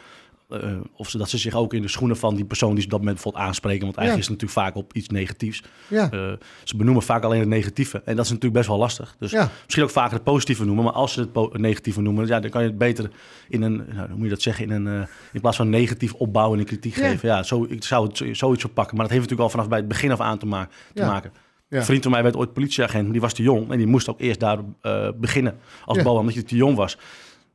Eh, 0.50 0.71
of 0.95 1.09
ze, 1.09 1.18
dat 1.18 1.30
ze 1.30 1.38
zich 1.38 1.53
ook 1.56 1.74
in 1.74 1.81
de 1.81 1.88
schoenen 1.88 2.18
van 2.18 2.36
die 2.36 2.45
persoon 2.45 2.69
die 2.69 2.80
ze 2.80 2.86
op 2.86 2.89
dat 2.92 3.00
moment 3.00 3.15
bijvoorbeeld 3.18 3.45
aanspreken. 3.45 3.83
Want 3.86 3.97
eigenlijk 3.97 4.27
Ja. 4.27 4.33
is 4.33 4.39
het 4.39 4.42
natuurlijk 4.50 4.75
vaak 4.75 4.83
op 4.83 4.94
iets 4.94 5.07
negatiefs. 5.07 5.63
ja, 5.88 6.09
Eh, 6.12 6.31
ze 6.63 6.77
benoemen 6.77 7.03
vaak 7.03 7.24
alleen 7.24 7.39
het 7.39 7.47
negatieve. 7.50 8.01
En 8.06 8.15
dat 8.15 8.25
is 8.25 8.31
natuurlijk 8.31 8.53
best 8.57 8.68
wel 8.68 8.77
lastig. 8.77 9.15
Dus 9.19 9.31
ja. 9.31 9.50
misschien 9.63 9.83
ook 9.83 9.89
vaker 9.89 10.13
het 10.13 10.24
positieve 10.24 10.65
noemen. 10.65 10.83
Maar 10.83 10.94
als 10.94 11.13
ze 11.13 11.30
het 11.33 11.57
negatieve 11.57 12.01
noemen, 12.01 12.27
ja, 12.27 12.39
dan 12.39 12.50
kan 12.50 12.62
je 12.62 12.68
het 12.68 12.77
beter 12.77 13.09
in 13.50 13.62
een, 13.62 13.75
nou, 13.94 14.07
hoe 14.07 14.15
moet 14.15 14.24
je 14.24 14.30
dat 14.30 14.42
zeggen, 14.42 14.63
in, 14.65 14.71
een, 14.71 15.01
eh, 15.01 15.07
in 15.33 15.42
plaats 15.42 15.57
van 15.57 15.69
negatief 15.69 16.13
opbouwen 16.13 16.59
en 16.59 16.65
kritiek 16.65 16.94
geven. 16.94 17.30
Ja, 17.30 17.44
zo, 17.44 17.65
ik 17.69 17.83
zou 17.83 18.07
het 18.07 18.18
zo- 18.18 18.33
zoiets 18.33 18.62
verpakken. 18.62 18.95
Maar 18.98 19.06
dat 19.06 19.13
heeft 19.15 19.30
natuurlijk 19.30 19.41
al 19.53 19.57
vanaf 19.59 19.68
bij 19.69 19.80
het 19.80 19.88
begin 19.88 20.12
af 20.12 20.19
aan 20.19 20.38
te, 20.38 20.45
ma- 20.45 20.69
te 20.94 21.06
maken. 21.06 21.31
Ja. 21.69 21.77
Een 21.77 21.86
vriend 21.86 22.03
van 22.03 22.12
mij 22.12 22.24
werd 22.24 22.36
ooit 22.36 22.53
politieagent, 22.53 23.03
maar 23.03 23.12
die 23.12 23.21
was 23.21 23.33
te 23.33 23.44
jong. 23.44 23.71
En 23.71 23.77
die 23.77 23.88
moest 23.88 24.09
ook 24.09 24.19
eerst 24.21 24.39
daar 24.39 24.57
beginnen 25.15 25.57
als 25.86 25.98
Ja. 25.98 26.03
BOA, 26.03 26.19
omdat 26.19 26.33
je 26.33 26.44
te 26.44 26.56
jong 26.56 26.75
was. 26.75 26.98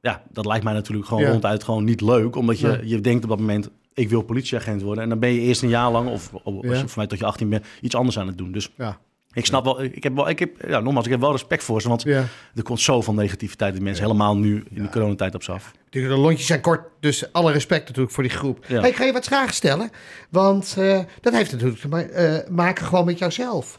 Ja, 0.01 0.23
dat 0.33 0.47
lijkt 0.47 0.65
mij 0.65 0.73
natuurlijk 0.73 1.09
gewoon 1.09 1.23
Ja. 1.23 1.31
ronduit 1.31 1.65
gewoon 1.65 1.85
niet 1.85 2.01
leuk. 2.01 2.37
Omdat 2.37 2.59
je, 2.61 2.81
je 2.85 3.01
denkt 3.01 3.23
op 3.25 3.31
dat 3.31 3.39
moment, 3.39 3.69
ik 3.95 4.09
wil 4.09 4.23
politieagent 4.23 4.83
worden. 4.83 5.03
En 5.03 5.09
dan 5.09 5.19
ben 5.19 5.33
je 5.33 5.41
eerst 5.41 5.63
een 5.63 5.69
jaar 5.69 5.91
lang, 5.91 6.09
of, 6.09 6.33
of 6.33 6.55
Ja. 6.65 6.77
voor 6.79 6.91
mij 6.97 7.07
tot 7.07 7.19
je 7.19 7.25
18 7.25 7.49
bent, 7.49 7.67
iets 7.81 7.95
anders 7.95 8.19
aan 8.19 8.27
het 8.27 8.39
doen. 8.39 8.53
Dus 8.53 8.71
ja. 8.77 8.99
ik 9.33 9.47
snap 9.47 9.65
wel, 9.65 9.83
ik 9.83 10.03
heb 10.03 10.15
wel, 10.15 10.29
ik 10.29 10.39
heb, 10.39 10.51
ja, 10.69 10.81
nogmaals, 10.81 11.05
ik 11.05 11.11
heb 11.11 11.21
wel 11.21 11.31
respect 11.33 11.63
voor 11.65 11.83
ze. 11.83 11.89
Want 11.89 12.05
er 12.07 12.63
komt 12.63 12.81
zoveel 12.81 13.15
negativiteit 13.15 13.73
die 13.75 13.83
mensen 13.83 14.05
helemaal 14.05 14.37
nu 14.37 14.65
in 14.71 14.83
de 14.83 14.89
coronatijd 14.89 15.35
op 15.35 15.43
ze 15.43 15.53
af. 15.53 15.73
De 15.91 16.01
lontjes 16.01 16.47
zijn 16.47 16.61
kort, 16.61 16.81
dus 17.01 17.33
alle 17.33 17.53
respect 17.53 17.87
natuurlijk 17.89 18.15
voor 18.15 18.23
die 18.23 18.33
groep. 18.33 18.65
Hey, 18.67 18.89
ik 18.89 18.97
ga 18.97 19.05
je 19.05 19.13
wat 19.13 19.25
vragen 19.27 19.55
stellen, 19.55 19.91
want 20.31 20.75
eh, 20.79 21.01
dat 21.21 21.33
heeft 21.33 21.53
natuurlijk 21.53 21.81
te 21.81 21.89
ma- 21.89 22.01
eh, 22.03 22.49
maken 22.51 22.85
gewoon 22.87 23.05
met 23.05 23.19
jouzelf. 23.19 23.79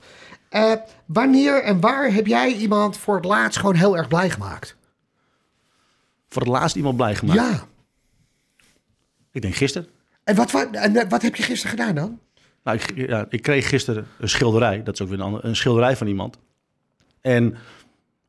Eh, 0.49 0.71
wanneer 1.05 1.63
en 1.63 1.79
waar 1.79 2.13
heb 2.13 2.27
jij 2.27 2.53
iemand 2.53 2.97
voor 2.97 3.15
het 3.15 3.25
laatst 3.25 3.59
gewoon 3.59 3.75
heel 3.75 3.97
erg 3.97 4.07
blij 4.07 4.29
gemaakt? 4.29 4.75
Voor 6.31 6.41
het 6.41 6.51
laatst 6.51 6.75
iemand 6.75 6.95
blij 6.97 7.15
gemaakt. 7.15 7.39
Ja. 7.39 7.67
Ik 9.31 9.41
denk 9.41 9.55
gisteren. 9.55 9.87
En 10.23 10.35
wat, 10.35 10.51
wat, 10.51 10.67
en 10.71 11.09
wat 11.09 11.21
heb 11.21 11.35
je 11.35 11.43
gisteren 11.43 11.77
gedaan 11.77 11.95
dan? 11.95 12.19
Nou, 12.63 12.77
ik, 12.77 13.07
ja, 13.09 13.25
ik 13.29 13.41
kreeg 13.41 13.69
gisteren 13.69 14.07
een 14.19 14.29
schilderij. 14.29 14.83
Dat 14.83 14.93
is 14.93 15.01
ook 15.01 15.07
weer 15.09 15.19
een, 15.19 15.25
ander, 15.25 15.45
een 15.45 15.55
schilderij 15.55 15.95
van 15.97 16.07
iemand. 16.07 16.37
En 17.21 17.55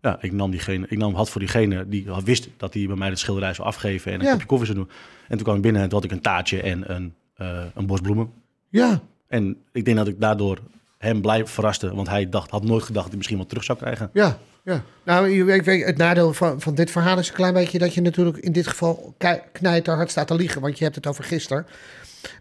ja, 0.01 0.19
ik 0.21 0.33
nam 0.33 0.51
diegene, 0.51 0.87
ik 0.89 0.99
nam 0.99 1.15
had 1.15 1.31
voor 1.31 1.41
diegene 1.41 1.89
die 1.89 2.11
al 2.11 2.23
wist 2.23 2.49
dat 2.57 2.75
hij 2.75 2.87
bij 2.87 2.97
mij 2.97 3.09
het 3.09 3.19
schilderij 3.19 3.55
zou 3.55 3.69
afgeven 3.69 4.13
en 4.13 4.19
een 4.21 4.25
Ja. 4.27 4.31
kopje 4.33 4.47
koffie 4.47 4.67
zou 4.67 4.79
doen. 4.79 4.89
En 5.29 5.35
toen 5.37 5.43
kwam 5.43 5.57
ik 5.57 5.63
binnen 5.63 5.83
en 5.83 5.89
toen 5.89 5.99
had 6.01 6.11
ik 6.11 6.17
een 6.17 6.23
taartje 6.23 6.63
en 6.63 6.95
een, 6.95 7.15
eh, 7.35 7.65
een 7.75 7.87
bos 7.87 8.01
bloemen. 8.01 8.33
Ja. 8.69 9.01
En 9.27 9.57
ik 9.73 9.85
denk 9.85 9.97
dat 9.97 10.09
ik 10.09 10.21
daardoor 10.21 10.59
hem 11.03 11.21
blij 11.21 11.47
verraste, 11.47 11.95
want 11.95 12.09
hij 12.09 12.29
dacht, 12.29 12.51
had 12.51 12.65
nooit 12.65 12.83
gedacht 12.83 12.95
dat 12.95 13.07
hij 13.09 13.17
misschien 13.17 13.39
wat 13.39 13.49
terug 13.49 13.65
zou 13.65 13.79
krijgen. 13.79 14.11
Ja, 14.13 14.39
ja. 14.65 14.83
Nou, 15.05 15.29
je 15.29 15.45
weet- 15.45 15.85
het 15.85 15.97
nadeel 15.97 16.33
van, 16.33 16.61
van 16.61 16.75
dit 16.75 16.91
verhaal 16.91 17.19
is 17.19 17.29
een 17.29 17.35
klein 17.35 17.55
beetje 17.55 17.79
dat 17.79 17.95
je 17.95 18.01
natuurlijk 18.01 18.37
in 18.37 18.53
dit 18.53 18.67
geval 18.67 19.15
knijter 19.53 20.09
staat 20.11 20.27
te 20.27 20.35
liegen, 20.35 20.61
want 20.61 20.79
je 20.79 20.85
hebt 20.85 20.97
het 20.97 21.07
over 21.07 21.25
gisteren. 21.25 21.67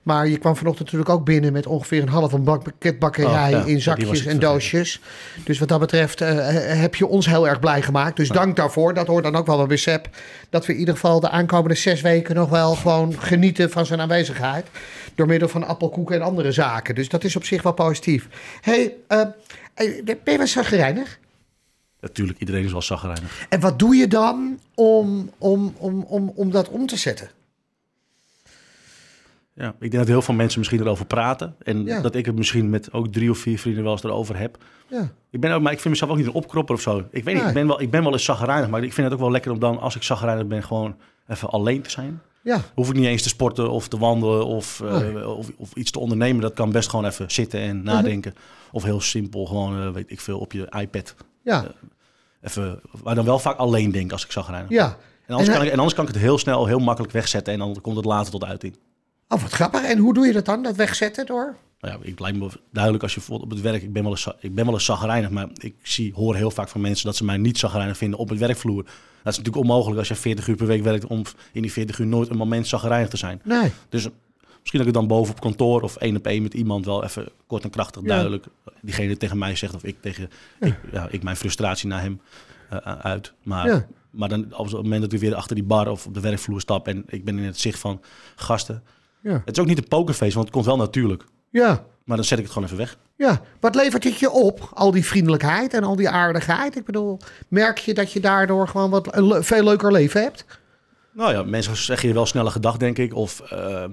Maar 0.04 0.28
je 0.28 0.38
kwam 0.38 0.56
vanochtend 0.56 0.92
natuurlijk 0.92 1.20
ook 1.20 1.26
binnen 1.26 1.54
met 1.54 1.68
ongeveer 1.68 2.02
een 2.02 2.10
halve 2.10 2.38
bak 2.38 2.64
pakketbakkerij 2.64 3.54
Oh, 3.54 3.60
ja. 3.60 3.64
In 3.66 3.82
zakjes 3.82 4.26
en 4.26 4.40
doosjes. 4.40 5.02
Dus 5.44 5.60
wat 5.60 5.68
dat 5.68 5.80
betreft 5.80 6.22
eh, 6.22 6.38
heb 6.82 6.96
je 6.96 7.08
ons 7.08 7.26
heel 7.26 7.48
erg 7.48 7.60
blij 7.60 7.82
gemaakt. 7.82 8.16
Dus 8.16 8.30
dank 8.30 8.56
daarvoor. 8.56 8.94
Dat 8.94 9.08
hoort 9.08 9.24
dan 9.24 9.36
ook 9.36 9.46
wel 9.46 9.58
bij 9.58 9.66
Besep. 9.66 10.10
Dat 10.50 10.66
we 10.66 10.74
in 10.74 10.80
ieder 10.80 10.94
geval 10.94 11.20
de 11.20 11.30
aankomende 11.30 11.76
zes 11.76 12.02
weken 12.02 12.36
nog 12.36 12.50
wel 12.50 12.76
gewoon 12.76 13.20
genieten 13.20 13.72
van 13.72 13.86
zijn 13.86 14.02
aanwezigheid. 14.02 14.66
Door 15.16 15.28
middel 15.28 15.50
van 15.50 15.68
appelkoeken 15.68 16.16
en 16.16 16.22
andere 16.22 16.52
zaken. 16.52 16.96
Dus 16.96 17.10
dat 17.10 17.24
is 17.24 17.36
op 17.36 17.44
zich 17.44 17.62
wel 17.62 17.74
positief. 17.74 18.28
hey, 18.62 18.96
eh, 19.08 19.22
eh, 19.74 20.06
ben 20.06 20.18
je 20.26 20.38
wel 20.38 20.48
zagrijnig? 20.48 21.20
Natuurlijk, 22.02 22.40
iedereen 22.40 22.64
is 22.64 22.72
wel 22.72 22.82
zagrijnig. 22.82 23.46
En 23.50 23.60
wat 23.60 23.80
doe 23.80 23.96
je 23.96 24.08
dan 24.08 24.60
om, 24.76 25.32
om, 25.38 25.74
om, 25.78 26.02
om, 26.02 26.32
om 26.36 26.52
dat 26.52 26.70
om 26.70 26.88
te 26.88 26.98
zetten? 26.98 27.30
Ja, 29.62 29.68
ik 29.80 29.92
denk 29.92 29.94
dat 29.94 30.08
heel 30.08 30.22
veel 30.22 30.34
mensen 30.34 30.60
misschien 30.60 30.80
erover 30.82 31.06
praten. 31.06 31.56
En 31.64 31.84
Ja. 31.86 32.02
dat 32.02 32.16
ik 32.16 32.26
het 32.26 32.36
misschien 32.36 32.70
met 32.70 32.94
ook 32.94 33.08
drie 33.08 33.30
of 33.30 33.38
vier 33.38 33.60
vrienden 33.60 33.84
wel 33.84 33.92
eens 33.92 34.04
erover 34.04 34.38
heb. 34.38 34.58
Ja, 34.88 35.12
Ik 35.32 35.40
ben 35.40 35.52
ook, 35.52 35.62
maar 35.62 35.72
ik 35.72 35.80
vind 35.80 35.90
mezelf 35.94 36.12
ook 36.12 36.18
niet 36.18 36.26
een 36.26 36.32
opkropper 36.34 36.76
of 36.76 36.82
zo. 36.82 37.04
Ik 37.12 37.24
weet 37.24 37.36
niet, 37.36 37.44
ik 37.48 37.54
ben, 37.54 37.68
wel, 37.68 37.82
ik 37.82 37.92
ben 37.92 38.04
wel 38.04 38.12
eens 38.12 38.24
zagrijnig, 38.24 38.70
maar 38.70 38.84
ik 38.84 38.94
vind 38.94 39.06
het 39.08 39.16
ook 39.16 39.22
wel 39.22 39.32
lekker 39.32 39.52
om 39.52 39.60
dan, 39.60 39.80
als 39.80 39.96
ik 39.96 40.04
zagrijnig 40.04 40.48
ben, 40.48 40.64
gewoon 40.64 40.96
even 41.28 41.50
alleen 41.50 41.82
te 41.82 41.90
zijn. 41.90 42.22
ja, 42.44 42.62
Hoef 42.76 42.90
ik 42.90 42.96
niet 42.96 43.06
eens 43.06 43.22
te 43.24 43.30
sporten 43.30 43.70
of 43.72 43.88
te 43.88 43.98
wandelen 43.98 44.46
of, 44.46 44.82
eh, 44.82 44.98
Nee. 45.00 45.28
of, 45.30 45.50
of 45.58 45.74
iets 45.74 45.92
te 45.92 46.00
ondernemen. 46.00 46.42
Dat 46.42 46.54
kan 46.54 46.72
best 46.72 46.90
gewoon 46.90 47.06
even 47.06 47.32
zitten 47.32 47.60
en 47.60 47.84
nadenken. 47.84 48.34
Of 48.72 48.84
heel 48.84 49.02
simpel, 49.02 49.46
gewoon, 49.46 49.82
eh, 49.82 49.90
weet 49.90 50.12
ik 50.12 50.20
veel, 50.22 50.40
op 50.40 50.52
je 50.52 50.68
iPad. 50.80 51.16
ja, 51.44 51.66
Even, 52.42 52.82
maar 53.04 53.16
dan 53.16 53.26
wel 53.26 53.40
vaak 53.40 53.58
alleen 53.58 53.92
denken 53.92 54.12
als 54.12 54.26
ik 54.26 54.32
zagrijnig 54.32 54.68
ben. 54.70 54.78
ja. 54.78 54.98
En 55.26 55.38
anders, 55.38 55.48
En, 55.48 55.54
kan 55.54 55.62
eh, 55.62 55.66
ik, 55.68 55.72
en 55.74 55.78
anders 55.78 55.96
kan 55.96 56.08
ik 56.08 56.14
het 56.14 56.22
heel 56.22 56.38
snel, 56.38 56.66
heel 56.66 56.80
makkelijk 56.80 57.14
wegzetten 57.14 57.54
en 57.54 57.60
dan 57.60 57.78
komt 57.82 57.96
het 57.96 58.06
later 58.06 58.32
tot 58.32 58.44
uiting. 58.44 58.78
Oh, 59.32 59.42
wat 59.42 59.52
grappig. 59.52 59.84
En 59.84 59.98
hoe 59.98 60.14
doe 60.14 60.26
je 60.26 60.34
dat 60.34 60.46
dan? 60.46 60.64
Dat 60.64 60.76
wegzetten 60.76 61.26
door? 61.26 61.56
Nou 61.80 61.94
ja, 61.94 62.08
ik 62.10 62.20
lijkt 62.20 62.38
me 62.38 62.50
duidelijk 62.72 63.04
als 63.04 63.14
je 63.14 63.20
bijvoorbeeld 63.20 63.52
op 63.52 63.58
het 63.58 63.66
werk, 63.66 63.82
ik 63.84 63.94
ben 63.94 64.04
wel 64.04 64.12
eens, 64.12 64.28
ik 64.40 64.56
ben 64.56 64.66
wel 64.66 64.74
eens 64.74 64.86
zagrijnig, 64.86 65.30
maar 65.30 65.48
ik 65.58 65.76
zie, 65.82 66.14
hoor 66.14 66.36
heel 66.36 66.52
vaak 66.52 66.70
van 66.70 66.82
mensen 66.82 67.06
dat 67.06 67.16
ze 67.16 67.24
mij 67.26 67.38
niet 67.38 67.58
zagrijnig 67.58 67.98
vinden 67.98 68.20
op 68.20 68.30
het 68.30 68.40
werkvloer. 68.40 68.84
Dat 68.84 69.34
is 69.34 69.38
natuurlijk 69.38 69.58
onmogelijk 69.66 70.00
als 70.00 70.08
je 70.08 70.16
40 70.16 70.48
uur 70.48 70.56
per 70.56 70.66
week 70.68 70.84
werkt 70.84 71.06
om 71.06 71.22
in 71.52 71.62
die 71.62 71.72
40 71.72 72.00
uur 72.00 72.08
nooit 72.08 72.30
een 72.30 72.38
moment 72.38 72.68
zagrijnig 72.68 73.10
te 73.10 73.18
zijn. 73.18 73.42
Nee. 73.44 73.72
Dus 73.90 74.08
misschien 74.60 74.80
dat 74.80 74.88
ik 74.88 74.94
dan 74.94 75.08
boven 75.08 75.34
op 75.34 75.40
kantoor 75.42 75.82
of 75.82 75.96
één 75.96 76.16
op 76.16 76.26
één 76.28 76.42
met 76.44 76.54
iemand 76.54 76.86
wel 76.86 77.04
even 77.04 77.28
kort 77.48 77.64
en 77.64 77.70
krachtig 77.70 78.02
Ja. 78.02 78.08
duidelijk 78.08 78.46
diegene 78.82 79.18
tegen 79.18 79.38
mij 79.38 79.56
zegt 79.56 79.74
of 79.76 79.84
ik 79.84 80.02
tegen 80.02 80.30
ik, 80.60 80.76
ja, 80.92 81.08
ik 81.10 81.24
mijn 81.24 81.36
frustratie 81.36 81.88
naar 81.88 82.02
hem 82.02 82.22
eh, 82.70 82.78
uit. 82.78 83.34
Maar 83.44 83.68
Ja. 83.68 83.88
maar 84.10 84.30
dan 84.30 84.54
op 84.56 84.66
het 84.66 84.74
moment 84.74 85.02
dat 85.02 85.14
ik 85.14 85.20
weer 85.20 85.36
achter 85.36 85.56
die 85.56 85.66
bar 85.66 85.88
of 85.88 86.06
op 86.06 86.14
de 86.14 86.20
werkvloer 86.20 86.62
stap 86.62 86.88
en 86.88 87.04
ik 87.08 87.26
ben 87.26 87.38
in 87.38 87.44
het 87.46 87.60
zicht 87.60 87.80
van 87.80 88.02
gasten. 88.36 88.84
Ja. 89.22 89.42
Het 89.46 89.56
is 89.58 89.60
ook 89.60 89.68
niet 89.70 89.78
een 89.78 89.88
pokerface, 89.88 90.34
want 90.34 90.46
het 90.46 90.54
komt 90.54 90.66
wel 90.66 90.78
natuurlijk. 90.78 91.24
Ja. 91.50 91.86
Maar 92.06 92.18
dan 92.18 92.26
zet 92.26 92.38
ik 92.38 92.44
het 92.44 92.54
gewoon 92.54 92.68
even 92.68 92.80
weg. 92.80 92.98
Ja, 93.18 93.42
wat 93.60 93.76
levert 93.76 94.04
het 94.04 94.20
je 94.20 94.30
op? 94.32 94.70
Al 94.74 94.92
die 94.92 95.06
vriendelijkheid 95.06 95.74
en 95.74 95.84
al 95.84 95.96
die 95.96 96.10
aardigheid. 96.10 96.76
Ik 96.78 96.86
bedoel, 96.86 97.20
merk 97.48 97.78
je 97.78 97.94
dat 97.94 98.12
je 98.12 98.20
daardoor 98.20 98.68
gewoon 98.68 98.90
wat 98.90 99.16
een 99.16 99.28
le- 99.28 99.44
veel 99.44 99.64
leuker 99.64 99.92
leven 99.92 100.22
hebt? 100.22 100.46
Nou 101.14 101.34
ja, 101.34 101.44
mensen 101.44 101.76
zeggen 101.78 102.08
je 102.08 102.14
wel 102.14 102.26
sneller 102.26 102.52
gedag, 102.52 102.78
denk 102.78 102.98
ik. 102.98 103.14
Of 103.16 103.40
eh, 103.40 103.84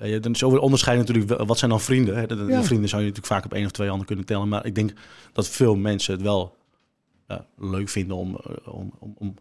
je- 0.00 0.18
dan 0.20 0.32
is 0.32 0.40
weer 0.40 0.58
onderscheid 0.58 0.98
natuurlijk. 0.98 1.42
Wat 1.46 1.58
zijn 1.58 1.70
dan 1.70 1.80
vrienden? 1.80 2.16
Hè? 2.16 2.26
De, 2.26 2.36
de 2.36 2.52
Ja. 2.52 2.62
vrienden 2.62 2.88
zou 2.88 3.02
je 3.02 3.08
natuurlijk 3.08 3.34
vaak 3.34 3.44
op 3.44 3.52
één 3.54 3.64
of 3.64 3.70
twee 3.70 3.88
handen 3.88 4.06
kunnen 4.06 4.24
tellen. 4.24 4.48
Maar 4.48 4.66
ik 4.66 4.74
denk 4.74 4.92
dat 5.32 5.48
veel 5.48 5.76
mensen 5.76 6.12
het 6.12 6.22
wel 6.22 6.56
leuk 7.58 7.88
vinden 7.88 8.16
om, 8.16 8.36
om, 8.64 8.92
om, 8.98 9.14
om, 9.18 9.34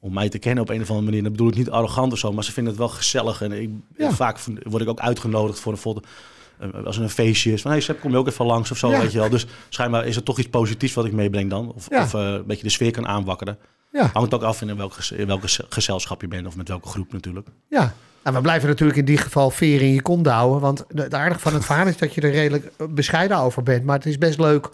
om 0.00 0.12
mij 0.12 0.28
te 0.28 0.38
kennen 0.38 0.62
op 0.62 0.68
een 0.70 0.80
of 0.80 0.88
andere 0.88 1.04
manier. 1.06 1.22
Dat 1.22 1.32
bedoel 1.32 1.48
ik 1.48 1.54
niet 1.56 1.70
arrogant 1.70 2.12
of 2.12 2.18
zo, 2.18 2.32
maar 2.32 2.44
ze 2.44 2.52
vinden 2.52 2.72
het 2.72 2.82
wel 2.82 2.90
gezellig. 2.92 3.42
En 3.42 3.52
ik, 3.52 3.70
Ja. 3.96 4.10
vaak 4.10 4.38
word 4.62 4.82
ik 4.82 4.88
ook 4.88 5.00
uitgenodigd 5.00 5.60
voor 5.60 5.72
een 5.72 5.78
foto. 5.78 6.00
eh, 6.58 6.84
Als 6.84 6.96
er 6.96 7.02
een 7.02 7.10
feestje 7.10 7.52
is, 7.52 7.62
van 7.62 7.70
hey 7.70 7.80
Sepp, 7.80 8.00
kom 8.00 8.10
je 8.10 8.16
ook 8.16 8.26
even 8.28 8.46
langs 8.46 8.70
of 8.70 8.78
zo, 8.78 8.90
Ja. 8.90 9.00
weet 9.00 9.12
je 9.12 9.18
wel. 9.18 9.28
Dus 9.30 9.46
schijnbaar 9.68 10.06
is 10.06 10.16
er 10.16 10.22
toch 10.22 10.38
iets 10.38 10.48
positiefs 10.48 10.94
wat 10.94 11.04
ik 11.04 11.12
meebreng 11.12 11.50
dan. 11.50 11.72
Of, 11.74 11.86
Ja. 11.90 12.02
of 12.02 12.14
eh, 12.14 12.20
een 12.20 12.46
beetje 12.46 12.62
de 12.62 12.68
sfeer 12.68 12.90
kan 12.90 13.06
aanwakkeren. 13.06 13.58
Ja, 13.92 14.10
Hangt 14.12 14.34
ook 14.34 14.42
af 14.42 14.62
in 14.62 14.76
welke 14.76 15.02
gez- 15.42 15.60
gezelschap 15.68 16.20
je 16.20 16.28
bent 16.28 16.46
of 16.46 16.56
met 16.56 16.68
welke 16.68 16.88
groep 16.88 17.12
natuurlijk. 17.12 17.48
ja. 17.68 17.94
En 18.22 18.32
we 18.34 18.40
blijven 18.40 18.68
natuurlijk 18.68 18.98
in 18.98 19.04
die 19.04 19.16
geval 19.16 19.50
veer 19.50 19.80
in 19.82 19.92
je 19.92 20.02
kont 20.02 20.26
houden. 20.26 20.60
Want 20.60 20.84
het 20.94 21.14
aardige 21.14 21.40
van 21.40 21.54
het 21.54 21.64
verhaal 21.64 21.86
is 21.86 21.96
dat 21.96 22.14
je 22.14 22.20
er 22.20 22.30
redelijk 22.30 22.70
eh, 22.76 22.86
bescheiden 22.90 23.36
over 23.38 23.62
bent. 23.62 23.84
Maar 23.84 23.96
het 23.96 24.06
is 24.06 24.18
best 24.18 24.38
leuk 24.38 24.68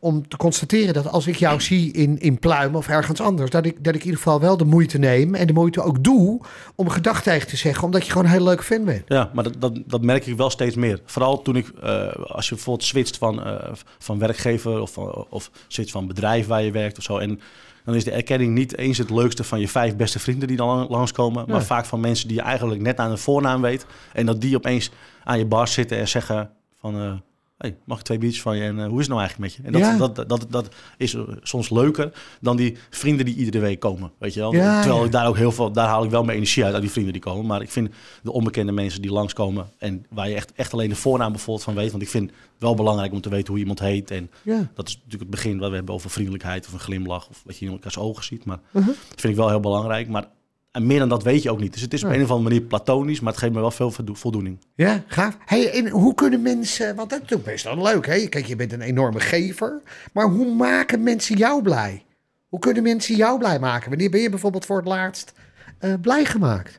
om 0.00 0.28
te 0.28 0.36
constateren 0.36 0.94
dat 0.94 1.08
als 1.08 1.26
ik 1.26 1.36
jou 1.36 1.60
zie 1.60 1.92
in, 1.92 2.18
in 2.20 2.38
Pluim 2.38 2.74
of 2.76 2.88
ergens 2.88 3.20
anders... 3.20 3.50
Dat 3.50 3.66
ik, 3.66 3.84
dat 3.84 3.94
ik 3.94 4.00
in 4.00 4.04
ieder 4.06 4.20
geval 4.22 4.40
wel 4.40 4.56
de 4.56 4.64
moeite 4.64 4.98
neem 4.98 5.34
en 5.34 5.46
de 5.46 5.52
moeite 5.52 5.82
ook 5.82 6.04
doe... 6.04 6.40
om 6.74 6.86
een 6.86 6.92
gedag 6.92 7.22
tegen 7.22 7.48
te 7.48 7.56
zeggen, 7.56 7.84
omdat 7.84 8.04
je 8.04 8.10
gewoon 8.10 8.26
een 8.26 8.32
heel 8.32 8.44
leuk 8.44 8.64
fan 8.64 8.84
bent. 8.84 9.02
Ja, 9.06 9.30
maar 9.34 9.44
dat, 9.44 9.54
dat, 9.58 9.78
dat 9.86 10.02
merk 10.02 10.26
ik 10.26 10.36
wel 10.36 10.50
steeds 10.50 10.76
meer. 10.76 11.00
Vooral 11.04 11.42
toen 11.42 11.56
ik, 11.56 11.68
eh, 11.82 12.08
als 12.08 12.48
je 12.48 12.54
bijvoorbeeld 12.54 12.86
switcht 12.88 13.16
van, 13.16 13.42
eh, 13.44 13.72
van 13.98 14.18
werkgever 14.18 14.80
of, 14.80 14.92
van- 14.92 15.26
of 15.30 15.50
switcht 15.68 15.92
van 15.92 16.06
bedrijf 16.06 16.46
waar 16.46 16.62
je 16.62 16.70
werkt 16.70 16.98
of 16.98 17.04
zo. 17.04 17.18
En 17.18 17.40
dan 17.84 17.94
is 17.94 18.04
de 18.04 18.10
erkenning 18.12 18.54
niet 18.54 18.76
eens 18.76 18.98
het 18.98 19.10
leukste 19.10 19.44
van 19.44 19.60
je 19.60 19.68
vijf 19.68 19.96
beste 19.96 20.18
vrienden 20.18 20.48
die 20.48 20.56
dan 20.56 20.68
lang- 20.68 20.88
langskomen. 20.88 21.44
Maar 21.46 21.56
Nee. 21.56 21.66
vaak 21.66 21.84
van 21.84 22.00
mensen 22.00 22.28
die 22.28 22.36
je 22.36 22.42
eigenlijk 22.42 22.80
net 22.80 22.98
aan 22.98 23.10
de 23.10 23.16
voornaam 23.16 23.62
weet. 23.62 23.86
En 24.12 24.26
dat 24.26 24.40
die 24.40 24.56
opeens 24.56 24.90
aan 25.24 25.38
je 25.38 25.46
bar 25.46 25.68
zitten 25.68 25.98
en 25.98 26.08
zeggen 26.08 26.50
van... 26.80 26.94
eh, 27.00 27.12
Hey, 27.58 27.76
mag 27.84 27.98
ik 27.98 28.04
twee 28.04 28.18
biertjes 28.18 28.42
van 28.42 28.56
je 28.56 28.62
en 28.62 28.78
eh, 28.78 28.84
hoe 28.86 29.00
is 29.00 29.06
het 29.06 29.08
nou 29.08 29.20
eigenlijk 29.20 29.38
met 29.38 29.54
je? 29.54 29.62
En 29.66 29.72
dat, 29.72 29.80
Ja. 29.80 29.96
dat, 29.96 30.28
dat, 30.28 30.46
dat, 30.50 30.74
is 30.96 31.14
eh, 31.14 31.22
soms 31.42 31.70
leuker 31.70 32.12
dan 32.40 32.56
die 32.56 32.76
vrienden 32.90 33.24
die 33.26 33.34
iedere 33.34 33.58
week 33.58 33.80
komen. 33.80 34.10
Weet 34.18 34.34
je 34.34 34.40
wel? 34.40 34.52
Ja, 34.54 34.80
Terwijl 34.80 35.00
ja. 35.00 35.06
ik 35.06 35.12
daar 35.12 35.26
ook 35.28 35.36
heel 35.36 35.52
veel, 35.52 35.72
daar 35.72 35.86
haal 35.88 36.04
ik 36.04 36.10
wel 36.10 36.24
mijn 36.24 36.36
energie 36.36 36.64
uit, 36.64 36.72
uit 36.72 36.82
die 36.82 36.90
vrienden 36.90 37.12
die 37.12 37.22
komen. 37.22 37.46
Maar 37.46 37.62
ik 37.62 37.70
vind 37.70 37.88
de 38.22 38.32
onbekende 38.32 38.72
mensen 38.72 39.02
die 39.02 39.10
langskomen 39.12 39.66
en 39.78 40.06
waar 40.10 40.28
je 40.28 40.34
echt, 40.34 40.52
echt 40.52 40.72
alleen 40.72 40.88
de 40.88 40.94
voornaam 40.96 41.32
bijvoorbeeld 41.32 41.64
van 41.64 41.74
weet. 41.74 41.90
Want 41.90 42.02
ik 42.02 42.08
vind 42.08 42.30
het 42.30 42.38
wel 42.58 42.74
belangrijk 42.74 43.12
om 43.12 43.20
te 43.20 43.28
weten 43.28 43.48
hoe 43.48 43.58
iemand 43.58 43.78
heet. 43.80 44.10
En 44.10 44.30
dat 44.74 44.88
is 44.88 44.94
natuurlijk 44.94 45.20
het 45.22 45.30
begin 45.30 45.58
wat 45.58 45.68
we 45.70 45.76
hebben 45.76 45.94
over 45.94 46.10
vriendelijkheid 46.10 46.66
of 46.66 46.72
een 46.72 46.78
glimlach 46.80 47.28
of 47.28 47.42
wat 47.44 47.58
je 47.58 47.66
in 47.66 47.72
elkaars 47.72 47.98
ogen 47.98 48.24
ziet. 48.24 48.44
Maar 48.44 48.58
Mhm. 48.72 48.86
dat 48.86 48.96
vind 49.20 49.32
ik 49.32 49.36
wel 49.38 49.48
heel 49.48 49.60
belangrijk. 49.60 50.08
Maar 50.08 50.26
en 50.70 50.86
meer 50.86 50.98
dan 50.98 51.08
dat 51.08 51.22
weet 51.22 51.42
je 51.42 51.50
ook 51.50 51.60
niet. 51.60 51.72
Dus 51.72 51.82
het 51.82 51.92
is 51.92 52.04
op 52.04 52.10
een 52.10 52.22
of 52.22 52.30
andere 52.30 52.48
manier 52.48 52.60
platonisch, 52.66 53.20
maar 53.20 53.32
het 53.32 53.40
geeft 53.40 53.52
me 53.54 53.60
wel 53.60 53.70
veel 53.70 53.90
voldo- 53.90 54.14
voldoening. 54.14 54.58
Ja, 54.74 55.02
gaaf. 55.06 55.36
Hey, 55.44 55.70
en 55.72 55.88
hoe 55.88 56.14
kunnen 56.14 56.42
mensen, 56.42 56.86
want 56.96 57.10
dat 57.10 57.18
is 57.18 57.24
natuurlijk 57.24 57.50
best 57.50 57.64
wel 57.64 57.82
leuk, 57.82 58.06
hè? 58.06 58.26
Kijk, 58.26 58.46
je 58.46 58.56
bent 58.56 58.72
een 58.72 58.80
enorme 58.80 59.20
gever, 59.20 59.82
maar 60.12 60.26
hoe 60.26 60.54
maken 60.54 61.02
mensen 61.02 61.36
jou 61.36 61.62
blij? 61.62 62.04
Hoe 62.48 62.58
kunnen 62.60 62.82
mensen 62.82 63.16
jou 63.16 63.38
blij 63.38 63.58
maken? 63.58 63.88
Wanneer 63.88 64.10
ben 64.10 64.20
je 64.20 64.30
bijvoorbeeld 64.30 64.66
voor 64.66 64.76
het 64.76 64.86
laatst 64.86 65.32
eh, 65.78 65.94
blij 66.00 66.24
gemaakt? 66.24 66.78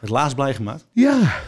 Het 0.00 0.10
laatst 0.10 0.36
blij 0.36 0.54
gemaakt. 0.54 0.86
Ja, 0.92 1.40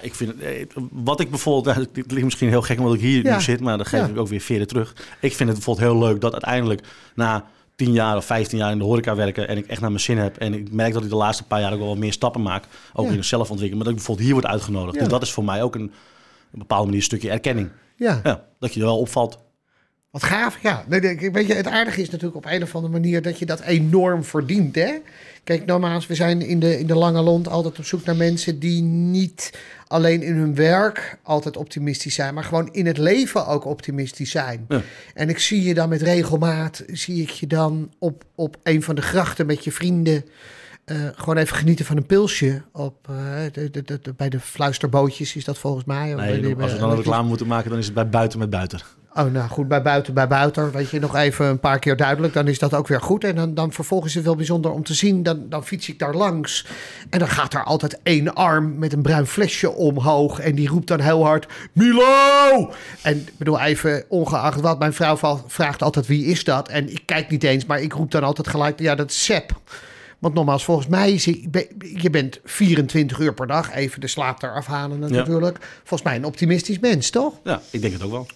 Ik 0.00 0.14
vind 0.14 0.30
het, 0.30 0.40
eh, 0.42 0.66
wat 0.92 1.20
ik 1.20 1.30
bijvoorbeeld, 1.30 1.76
nou, 1.76 1.88
het 1.92 2.10
ligt 2.12 2.24
misschien 2.24 2.48
heel 2.48 2.62
gek 2.62 2.78
omdat 2.78 2.94
ik 2.94 3.00
hier 3.00 3.24
Ja. 3.24 3.34
nu 3.36 3.42
zit, 3.42 3.60
maar 3.60 3.76
dan 3.76 3.86
geef 3.86 4.00
Ja. 4.00 4.06
ik 4.06 4.18
ook 4.18 4.28
weer 4.28 4.40
veren 4.40 4.66
terug. 4.66 4.92
Ik 5.20 5.34
vind 5.34 5.48
het 5.48 5.58
bijvoorbeeld 5.58 5.86
heel 5.90 5.98
leuk 5.98 6.20
dat 6.20 6.32
uiteindelijk 6.32 6.80
na 7.14 7.44
10 7.78 7.92
jaar 7.92 8.16
of 8.16 8.24
15 8.24 8.58
jaar 8.58 8.70
in 8.72 8.78
de 8.78 8.84
horeca 8.84 9.14
werken 9.14 9.48
en 9.48 9.56
ik 9.56 9.66
echt 9.66 9.80
naar 9.80 9.90
mijn 9.90 10.02
zin 10.02 10.18
heb 10.18 10.36
en 10.36 10.54
ik 10.54 10.72
merk 10.72 10.92
dat 10.92 11.02
ik 11.02 11.08
de 11.08 11.16
laatste 11.16 11.44
paar 11.44 11.60
jaar 11.60 11.72
ook 11.72 11.78
wel 11.78 11.96
meer 11.96 12.12
stappen 12.12 12.42
maak, 12.42 12.64
ook 12.92 13.04
Ja. 13.04 13.10
in 13.10 13.16
de 13.16 13.22
zelfontwikkeling, 13.22 13.74
maar 13.74 13.84
dat 13.84 13.92
ik 13.92 13.96
bijvoorbeeld 13.96 14.26
hier 14.26 14.34
word 14.36 14.46
uitgenodigd. 14.46 14.94
Ja. 14.94 15.00
Dus 15.00 15.08
dat 15.10 15.22
is 15.22 15.32
voor 15.32 15.44
mij 15.44 15.62
ook 15.62 15.74
een, 15.74 15.92
een 16.52 16.58
bepaalde 16.58 16.84
manier 16.84 16.98
een 16.98 17.04
stukje 17.04 17.30
erkenning. 17.30 17.68
ja. 17.96 18.20
Ja, 18.24 18.44
dat 18.58 18.74
je 18.74 18.80
er 18.80 18.86
wel 18.86 18.98
opvalt. 18.98 19.38
Wat 20.20 20.30
gaaf, 20.30 20.58
ja. 20.62 20.84
Nee, 20.88 21.30
weet 21.32 21.46
je, 21.46 21.54
het 21.54 21.66
aardige 21.66 22.00
is 22.00 22.10
natuurlijk 22.10 22.36
op 22.36 22.52
een 22.52 22.62
of 22.62 22.74
andere 22.74 22.92
manier 22.92 23.22
dat 23.22 23.38
je 23.38 23.46
dat 23.46 23.60
enorm 23.60 24.24
verdient, 24.24 24.74
hè? 24.74 24.94
Kijk, 25.44 25.64
nogmaals, 25.66 26.06
we 26.06 26.14
zijn 26.14 26.40
in 26.42 26.60
de, 26.60 26.78
in 26.78 26.86
de 26.86 26.94
lange 26.94 27.20
lont 27.22 27.48
altijd 27.48 27.78
op 27.78 27.84
zoek 27.84 28.04
naar 28.04 28.16
mensen 28.16 28.58
die 28.58 28.82
niet 28.82 29.52
alleen 29.86 30.22
in 30.22 30.34
hun 30.34 30.54
werk 30.54 31.18
altijd 31.22 31.56
optimistisch 31.56 32.14
zijn, 32.14 32.34
maar 32.34 32.44
gewoon 32.44 32.68
in 32.72 32.86
het 32.86 32.98
leven 32.98 33.46
ook 33.46 33.64
optimistisch 33.64 34.30
zijn. 34.30 34.64
Ja. 34.68 34.80
En 35.14 35.28
ik 35.28 35.38
zie 35.38 35.62
je 35.62 35.74
dan 35.74 35.88
met 35.88 36.02
regelmaat, 36.02 36.82
zie 36.92 37.22
ik 37.22 37.30
je 37.30 37.46
dan 37.46 37.92
op, 37.98 38.24
op 38.34 38.56
een 38.62 38.82
van 38.82 38.94
de 38.94 39.02
grachten 39.02 39.46
met 39.46 39.64
je 39.64 39.72
vrienden. 39.72 40.24
eh, 40.84 40.96
gewoon 41.14 41.36
even 41.36 41.56
genieten 41.56 41.84
van 41.84 41.96
een 41.96 42.06
pilsje. 42.06 42.62
Op, 42.72 43.08
eh, 43.08 43.16
de, 43.52 43.70
de, 43.70 43.82
de- 43.82 43.98
de- 44.02 44.12
bij 44.16 44.28
de 44.28 44.40
fluisterbootjes 44.40 45.36
is 45.36 45.44
dat 45.44 45.58
volgens 45.58 45.84
mij. 45.84 46.14
Nee, 46.14 46.42
als 46.62 46.72
we 46.72 46.78
dan 46.78 46.90
een 46.90 46.96
reclame 46.96 47.28
moeten 47.28 47.46
maken, 47.46 47.70
dan 47.70 47.78
is 47.78 47.84
het 47.84 47.94
bij 47.94 48.08
buiten 48.08 48.38
met 48.38 48.50
buiten. 48.50 48.80
Oh, 49.18 49.32
nou 49.32 49.48
goed, 49.48 49.68
bij 49.68 49.82
buiten, 49.82 50.14
bij 50.14 50.26
buiten. 50.28 50.70
Weet 50.72 50.90
je, 50.90 50.98
nog 51.00 51.14
even 51.16 51.46
een 51.46 51.60
paar 51.60 51.78
keer 51.78 51.96
duidelijk. 51.96 52.32
Dan 52.34 52.48
is 52.48 52.58
dat 52.58 52.74
ook 52.74 52.88
weer 52.88 53.00
goed. 53.00 53.24
En 53.24 53.34
dan, 53.36 53.54
dan 53.54 53.72
vervolgens 53.72 54.08
is 54.10 54.14
het 54.16 54.24
wel 54.24 54.36
bijzonder 54.36 54.70
om 54.70 54.82
te 54.84 54.94
zien. 54.94 55.22
Dan, 55.22 55.46
dan 55.48 55.64
fiets 55.64 55.88
ik 55.88 55.98
daar 55.98 56.14
langs. 56.14 56.66
En 57.10 57.18
dan 57.18 57.28
gaat 57.28 57.54
er 57.54 57.64
altijd 57.64 57.98
één 58.02 58.34
arm 58.34 58.78
met 58.78 58.92
een 58.92 59.02
bruin 59.02 59.26
flesje 59.26 59.70
omhoog. 59.70 60.38
En 60.40 60.54
die 60.54 60.68
roept 60.68 60.88
dan 60.88 61.00
heel 61.00 61.24
hard: 61.24 61.46
Milo! 61.72 62.72
En 63.02 63.16
ik 63.16 63.38
bedoel, 63.38 63.60
even 63.60 64.04
ongeacht 64.08 64.60
wat. 64.60 64.78
Mijn 64.78 64.92
vrouw 64.92 65.18
vraagt 65.46 65.82
altijd: 65.82 66.06
wie 66.06 66.24
is 66.24 66.44
dat? 66.44 66.68
En 66.68 66.90
ik 66.92 67.02
kijk 67.04 67.30
niet 67.30 67.42
eens, 67.44 67.66
maar 67.66 67.80
ik 67.80 67.92
roep 67.92 68.10
dan 68.10 68.22
altijd 68.22 68.48
gelijk: 68.48 68.80
ja, 68.80 68.94
dat 68.94 69.10
is 69.10 69.24
Sepp. 69.24 69.60
Want 70.18 70.34
nogmaals, 70.34 70.64
volgens 70.64 70.86
mij 70.86 71.12
is 71.12 71.24
je, 71.24 71.48
be- 71.50 71.68
je 71.78 72.10
bent 72.10 72.40
24 72.44 73.18
uur 73.18 73.34
per 73.34 73.46
dag. 73.46 73.74
Even 73.74 74.00
de 74.00 74.06
slaap 74.06 74.42
eraf 74.42 74.66
halen 74.66 74.98
natuurlijk. 74.98 75.58
Volgens 75.84 76.02
mij 76.02 76.16
een 76.18 76.24
optimistisch 76.24 76.78
mens, 76.78 77.10
toch? 77.10 77.34
Ja, 77.44 77.60
ik 77.70 77.80
denk 77.80 77.92
het 77.92 78.02
ook 78.02 78.10
wel. 78.10 78.26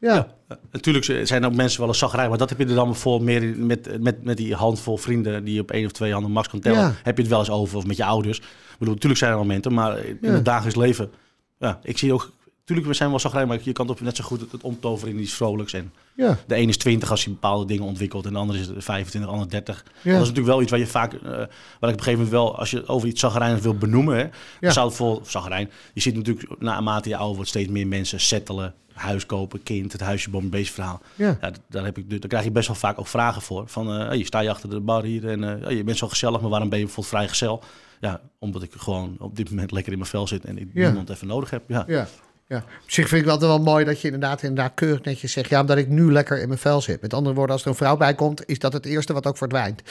Ja. 0.00 0.36
Ja, 0.48 0.58
natuurlijk 0.70 1.26
zijn 1.28 1.44
ook 1.44 1.54
mensen 1.54 1.80
wel 1.80 1.88
een 1.88 1.94
zagrijn, 1.94 2.28
maar 2.28 2.38
dat 2.38 2.48
heb 2.48 2.58
je 2.58 2.64
er 2.66 2.74
dan 2.74 2.86
bijvoorbeeld 2.88 3.40
meer 3.40 3.56
met, 3.58 4.02
met, 4.02 4.24
met 4.24 4.36
die 4.36 4.54
handvol 4.54 4.96
vrienden 4.96 5.44
die 5.44 5.54
je 5.54 5.60
op 5.60 5.70
één 5.70 5.84
of 5.84 5.92
twee 5.92 6.12
handen 6.12 6.30
max 6.32 6.48
kan 6.48 6.60
tellen. 6.60 6.78
Ja. 6.78 6.94
Heb 7.02 7.16
je 7.16 7.22
het 7.22 7.30
wel 7.30 7.38
eens 7.40 7.50
over 7.50 7.76
of 7.76 7.86
met 7.86 7.96
je 7.96 8.04
ouders. 8.04 8.38
Ik 8.38 8.44
bedoel, 8.78 8.94
natuurlijk 8.94 9.20
zijn 9.20 9.32
er 9.32 9.38
momenten, 9.38 9.72
maar 9.74 9.98
in 9.98 10.18
Ja. 10.20 10.30
het 10.30 10.44
dagelijks 10.44 10.78
leven, 10.78 11.10
ja, 11.58 11.78
ik 11.82 11.98
zie 11.98 12.12
ook, 12.12 12.32
natuurlijk 12.68 12.86
we 12.88 12.94
zijn 12.94 13.10
wel 13.10 13.18
zagrijn, 13.18 13.48
maar 13.48 13.58
je 13.62 13.72
kan 13.72 13.88
het 13.88 14.00
net 14.00 14.16
zo 14.16 14.24
goed 14.24 14.40
het, 14.52 14.62
omtoveren 14.62 15.14
in 15.14 15.20
iets 15.20 15.32
vrolijks. 15.34 15.72
En 15.72 15.92
Ja. 16.14 16.38
de 16.46 16.54
ene 16.54 16.68
is 16.68 16.76
20 16.76 17.10
als 17.10 17.24
hij 17.24 17.32
bepaalde 17.32 17.64
dingen 17.66 17.84
ontwikkelt 17.84 18.26
en 18.26 18.32
de 18.32 18.38
andere 18.38 18.58
is 18.58 18.66
25, 18.78 19.20
de 19.20 19.26
andere 19.36 19.50
30. 19.50 19.84
Ja. 19.86 19.90
Dat 19.92 20.04
is 20.12 20.18
natuurlijk 20.28 20.46
wel 20.46 20.62
iets 20.62 20.70
waar 20.70 20.80
je 20.80 20.86
vaak, 20.86 21.12
eh, 21.12 21.20
waar 21.22 21.40
ik 21.40 21.48
op 21.80 21.82
een 21.82 21.88
gegeven 21.90 22.12
moment 22.12 22.30
wel, 22.30 22.58
als 22.58 22.70
je 22.70 22.86
over 22.86 23.08
iets 23.08 23.20
zagrijnig 23.20 23.62
wil 23.62 23.74
benoemen, 23.74 24.30
hè, 24.60 24.70
zou 24.70 24.86
het 24.86 24.96
voor 24.96 25.20
zagrijn. 25.24 25.70
Je 25.94 26.00
ziet 26.00 26.14
natuurlijk 26.16 26.60
naarmate 26.60 27.08
je 27.08 27.16
ouder 27.16 27.34
wordt 27.34 27.50
steeds 27.50 27.70
meer 27.70 27.86
mensen 27.86 28.20
settelen, 28.20 28.74
huis 28.92 29.26
kopen, 29.26 29.62
kind, 29.62 29.92
het 29.92 30.00
huisje, 30.00 30.30
boom, 30.30 30.50
beest 30.50 30.72
verhaal. 30.72 31.00
Ja. 31.14 31.38
Daar, 31.68 31.84
heb 31.84 31.98
ik, 31.98 32.10
daar 32.10 32.18
krijg 32.28 32.44
je 32.44 32.50
best 32.50 32.66
wel 32.66 32.76
vaak 32.76 32.98
ook 32.98 33.06
vragen 33.06 33.42
voor. 33.42 33.62
Van, 33.68 33.92
eh 33.92 34.06
hey, 34.06 34.22
sta 34.22 34.40
je 34.40 34.50
achter 34.50 34.70
de 34.70 34.80
bar 34.80 35.02
hier 35.02 35.28
en 35.28 35.62
eh, 35.64 35.76
je 35.76 35.84
bent 35.84 35.98
zo 35.98 36.08
gezellig, 36.08 36.40
maar 36.40 36.50
waarom 36.50 36.68
ben 36.68 36.78
je 36.78 36.84
bijvoorbeeld 36.84 37.14
vrijgezel? 37.16 37.62
Ja, 38.00 38.20
omdat 38.38 38.62
ik 38.62 38.72
gewoon 38.76 39.16
op 39.18 39.36
dit 39.36 39.50
moment 39.50 39.70
lekker 39.72 39.92
in 39.92 39.98
mijn 39.98 40.10
vel 40.10 40.26
zit 40.26 40.44
en 40.44 40.58
ik 40.58 40.68
Ja. 40.74 40.86
niemand 40.86 41.10
even 41.10 41.26
nodig 41.26 41.50
heb. 41.50 41.62
Ja. 41.68 41.84
Ja. 41.86 42.06
Ja, 42.48 42.56
op 42.56 42.90
zich 42.90 43.08
vind 43.08 43.22
ik 43.24 43.28
altijd 43.30 43.50
wel 43.50 43.60
mooi 43.62 43.84
dat 43.84 44.00
je 44.00 44.10
inderdaad, 44.10 44.42
inderdaad 44.42 44.74
keurig 44.74 45.02
netjes 45.02 45.32
zegt... 45.32 45.50
ja, 45.50 45.60
omdat 45.60 45.76
ik 45.76 45.88
nu 45.88 46.12
lekker 46.12 46.40
in 46.40 46.48
mijn 46.48 46.60
vel 46.60 46.80
zit. 46.80 47.00
Met 47.00 47.14
andere 47.14 47.34
woorden, 47.34 47.54
als 47.54 47.64
er 47.64 47.70
een 47.70 47.76
vrouw 47.76 47.96
bij 47.96 48.14
komt... 48.14 48.46
is 48.46 48.58
dat 48.58 48.72
het 48.72 48.86
eerste 48.86 49.12
wat 49.12 49.26
ook 49.26 49.36
verdwijnt. 49.36 49.82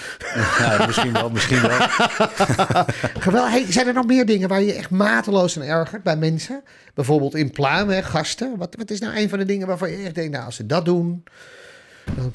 Ja, 0.60 0.86
misschien 0.86 1.14
wel, 1.14 1.30
misschien 1.30 1.62
wel. 1.62 1.70
Geweldig. 3.20 3.52
Hey, 3.52 3.66
zijn 3.70 3.88
er 3.88 3.94
nog 3.94 4.06
meer 4.06 4.26
dingen 4.26 4.50
waar 4.50 4.62
je 4.62 4.74
echt 4.74 4.90
mateloos 4.90 5.58
aan 5.58 5.64
ergert 5.64 6.04
bij 6.04 6.18
mensen? 6.18 6.64
Bijvoorbeeld 6.94 7.36
in 7.36 7.52
pluim, 7.52 7.90
hè, 7.90 8.04
gasten. 8.04 8.58
Wat, 8.58 8.76
wat 8.78 8.90
is 8.92 9.00
nou 9.00 9.16
een 9.18 9.30
van 9.30 9.40
de 9.40 9.46
dingen 9.46 9.68
waarvan 9.68 9.92
je 9.92 9.98
echt 10.06 10.16
denkt... 10.16 10.32
nou, 10.32 10.46
als 10.46 10.56
ze 10.56 10.66
dat 10.66 10.86
doen... 10.86 11.24
dan- 12.16 12.32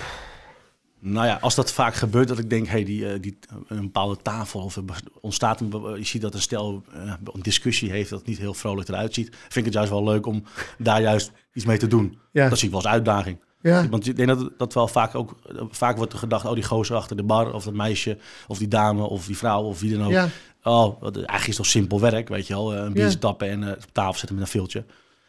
Nou 1.04 1.26
ja, 1.26 1.38
als 1.40 1.54
dat 1.54 1.72
vaak 1.72 1.94
gebeurt, 1.94 2.28
dat 2.28 2.38
ik 2.38 2.50
denk, 2.50 2.66
hey, 2.66 2.84
die, 2.84 3.08
eh, 3.12 3.20
die, 3.20 3.38
een 3.68 3.80
bepaalde 3.80 4.16
tafel 4.22 4.60
of 4.60 4.78
ontstaat 5.20 5.60
een, 5.60 5.68
be- 5.68 5.94
je 5.98 6.04
ziet 6.04 6.22
dat 6.22 6.34
een 6.34 6.40
stel 6.40 6.82
eh, 6.92 7.12
een 7.32 7.42
discussie 7.42 7.90
heeft 7.90 8.10
dat 8.10 8.26
niet 8.26 8.38
heel 8.38 8.54
vrolijk 8.54 8.88
eruit 8.88 9.14
ziet, 9.14 9.28
vind 9.40 9.54
ik 9.56 9.64
het 9.64 9.72
juist 9.74 9.90
wel 9.90 10.04
leuk 10.04 10.26
om 10.26 10.42
daar 10.78 11.00
juist 11.00 11.32
iets 11.52 11.64
mee 11.64 11.78
te 11.78 11.86
doen. 11.86 12.18
Ja. 12.32 12.48
Dat 12.48 12.58
zie 12.58 12.66
ik 12.68 12.74
wel 12.74 12.82
als 12.82 12.92
uitdaging. 12.92 13.38
Ja. 13.62 13.88
Want 13.88 14.06
ik 14.08 14.16
denk 14.16 14.28
dat 14.28 14.50
dat 14.58 14.74
wel 14.74 14.88
vaak 14.88 15.14
ook, 15.14 15.36
vaak 15.70 15.96
wordt 15.96 16.12
er 16.12 16.18
gedacht, 16.18 16.44
oh 16.44 16.54
die 16.54 16.64
gozer 16.64 16.96
achter 16.96 17.16
de 17.16 17.22
bar 17.22 17.52
of 17.52 17.64
dat 17.64 17.74
meisje 17.74 18.18
of 18.48 18.58
die 18.58 18.68
dame 18.68 19.02
of 19.02 19.26
die 19.26 19.36
vrouw 19.36 19.62
of 19.62 19.80
wie 19.80 19.96
dan 19.96 20.06
ook. 20.06 20.12
Ja. 20.12 20.28
Oh, 20.62 21.02
eigenlijk 21.02 21.46
is 21.46 21.56
toch 21.56 21.66
simpel 21.66 22.00
werk, 22.00 22.28
weet 22.28 22.46
je 22.46 22.54
wel. 22.54 22.74
Eh, 22.74 22.82
Een 22.82 22.92
biertje 22.92 23.18
tappen 23.18 23.48
en 23.48 23.62
eh, 23.62 23.68
op 23.70 23.92
tafel 23.92 24.14
zetten 24.18 24.34
met 24.34 24.44
een 24.44 24.50
filtje. 24.50 24.84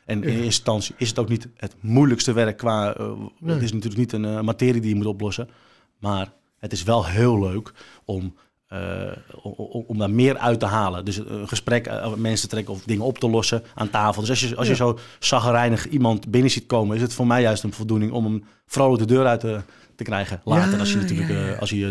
En 0.06 0.24
in 0.24 0.30
eerste 0.30 0.44
instantie 0.44 0.96
is 0.98 1.10
het 1.10 1.20
ook 1.20 1.30
niet 1.30 1.48
het 1.58 1.76
moeilijkste 1.80 2.34
werk 2.34 2.58
qua... 2.58 2.94
eh, 2.96 3.12
Nee. 3.40 3.54
Het 3.54 3.64
is 3.64 3.72
natuurlijk 3.74 4.00
niet 4.00 4.12
een 4.14 4.26
eh, 4.26 4.42
materie 4.42 4.82
die 4.82 4.90
je 4.90 4.96
moet 4.96 5.06
oplossen. 5.06 5.50
Maar 6.00 6.32
het 6.60 6.72
is 6.72 6.84
wel 6.84 7.06
heel 7.06 7.40
leuk 7.40 7.72
om, 8.06 8.36
eh, 8.68 9.12
om, 9.42 9.84
om- 9.88 9.98
daar 9.98 10.10
meer 10.10 10.38
uit 10.38 10.60
te 10.60 10.66
halen. 10.66 11.06
Dus 11.06 11.18
een 11.18 11.48
gesprek 11.48 11.92
mensen 12.18 12.50
te 12.50 12.54
trekken 12.56 12.74
of 12.74 12.84
dingen 12.84 13.06
op 13.06 13.18
te 13.18 13.30
lossen 13.30 13.64
aan 13.76 13.90
tafel. 13.90 14.22
Dus 14.22 14.30
als 14.30 14.40
je, 14.40 14.56
als 14.56 14.68
je 14.68 14.76
zo 14.76 14.98
zaggerijnig 15.20 15.88
iemand 15.88 16.32
binnen 16.32 16.52
ziet 16.52 16.66
komen... 16.66 16.96
is 16.96 17.02
het 17.02 17.14
voor 17.14 17.28
mij 17.28 17.42
juist 17.42 17.64
een 17.64 17.74
voldoening 17.74 18.12
om 18.12 18.24
hem 18.26 18.44
vrolijk 18.66 19.08
de 19.08 19.14
deur 19.14 19.26
uit 19.26 19.40
te, 19.40 19.62
te 19.96 20.04
krijgen. 20.04 20.42
Later, 20.46 20.72
Ja, 20.74 20.78
als 20.80 20.92
hij 20.94 21.02
natuurlijk 21.02 21.30
ja, 21.30 21.54
als 21.56 21.72
eh, 21.72 21.90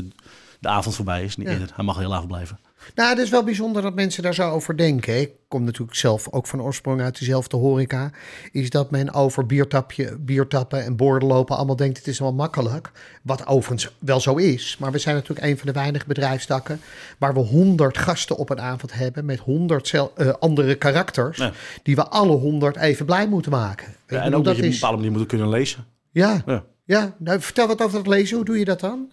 de 0.62 0.68
avond 0.68 0.94
voorbij 0.94 1.24
is. 1.24 1.36
Niet 1.36 1.46
Ja. 1.46 1.52
eerder. 1.52 1.70
Hij 1.74 1.84
mag 1.84 1.98
heel 1.98 2.12
avond 2.14 2.28
blijven. 2.28 2.58
Nou, 2.94 3.08
het 3.10 3.18
is 3.18 3.30
wel 3.30 3.44
bijzonder 3.44 3.82
dat 3.82 3.94
mensen 3.94 4.22
daar 4.22 4.34
zo 4.34 4.50
over 4.50 4.76
denken. 4.76 5.20
Ik 5.20 5.30
kom 5.48 5.64
natuurlijk 5.64 5.96
zelf 5.98 6.28
ook 6.30 6.46
van 6.46 6.62
oorsprong 6.62 7.00
uit 7.00 7.18
dezelfde 7.18 7.56
horeca. 7.56 8.10
Is 8.52 8.70
dat 8.70 8.90
men 8.90 9.12
over 9.12 9.46
biertapje, 9.46 10.16
biertappen 10.18 10.84
en 10.84 10.96
borden 10.96 11.28
lopen 11.28 11.56
allemaal 11.56 11.76
denkt 11.76 11.96
het 11.98 12.06
is 12.06 12.18
wel 12.18 12.32
makkelijk. 12.32 12.90
Wat 13.22 13.46
overigens 13.46 13.94
wel 13.98 14.20
zo 14.20 14.34
is. 14.36 14.76
Maar 14.78 14.92
we 14.92 14.98
zijn 14.98 15.14
natuurlijk 15.14 15.46
een 15.46 15.56
van 15.58 15.66
de 15.66 15.72
weinige 15.72 16.06
bedrijfstakken 16.06 16.80
waar 17.18 17.34
we 17.34 17.40
honderd 17.40 17.98
gasten 17.98 18.36
op 18.36 18.50
een 18.50 18.60
avond 18.60 18.92
hebben 18.92 19.24
met 19.24 19.38
honderd 19.38 19.94
andere 20.38 20.74
karakters. 20.74 21.38
Ja. 21.38 21.52
Die 21.82 21.94
we 21.94 22.08
alle 22.08 22.36
honderd 22.36 22.76
even 22.76 23.06
blij 23.06 23.28
moeten 23.28 23.50
maken. 23.50 23.86
Ja, 24.08 24.16
en 24.16 24.24
bedoel, 24.24 24.38
ook 24.38 24.44
dat 24.44 24.56
je 24.56 24.62
op 24.62 24.66
een 24.68 24.74
bepaalde 24.74 24.96
manier 24.96 25.12
moet 25.12 25.26
kunnen 25.26 25.48
lezen. 25.48 25.84
Ja, 26.10 26.42
Ja. 26.46 26.64
ja. 26.84 27.14
Nou, 27.18 27.40
vertel 27.40 27.66
wat 27.66 27.82
over 27.82 27.96
dat 27.98 28.06
lezen. 28.06 28.36
Hoe 28.36 28.44
doe 28.44 28.58
je 28.58 28.64
dat 28.64 28.80
dan? 28.80 29.10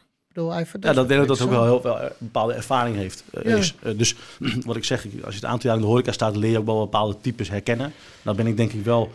Bedoel, 0.48 0.54
Ja, 0.82 0.94
dat 0.94 1.08
denk 1.08 1.22
ik 1.22 1.28
dat 1.28 1.42
ook 1.42 1.48
zo. 1.48 1.54
wel 1.54 1.64
heel 1.66 1.82
veel 1.82 2.00
een 2.02 2.10
bepaalde 2.18 2.54
ervaring 2.54 2.96
heeft. 2.96 3.24
eh, 3.34 3.44
Ja. 3.52 3.56
is. 3.58 3.76
Eh, 3.84 3.98
dus 3.98 4.16
wat 4.66 4.76
ik 4.76 4.84
zeg, 4.84 5.04
als 5.06 5.34
je 5.34 5.40
het 5.40 5.46
aantal 5.50 5.70
jaar 5.70 5.76
in 5.76 5.82
de 5.82 5.88
horeca 5.90 6.12
staat, 6.12 6.36
leer 6.36 6.52
je 6.52 6.58
ook 6.58 6.66
wel 6.66 6.80
bepaalde 6.80 7.16
types 7.22 7.50
herkennen. 7.50 7.94
Dat 8.22 8.36
ben 8.36 8.48
ik 8.48 8.58
denk 8.58 8.72
ik 8.74 8.84
wel, 8.84 9.12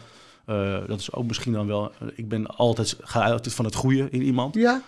eh, 0.47 0.77
dat 0.87 1.01
is 1.01 1.13
ook 1.13 1.27
misschien 1.27 1.53
dan 1.53 1.67
wel, 1.67 1.91
eh, 2.01 2.09
ik 2.15 2.29
ben 2.29 2.47
altijd, 2.47 2.97
ga 3.01 3.31
altijd 3.31 3.55
van 3.55 3.65
het 3.65 3.75
goede 3.75 4.09
in 4.11 4.23
iemand. 4.23 4.55
Ja, 4.55 4.83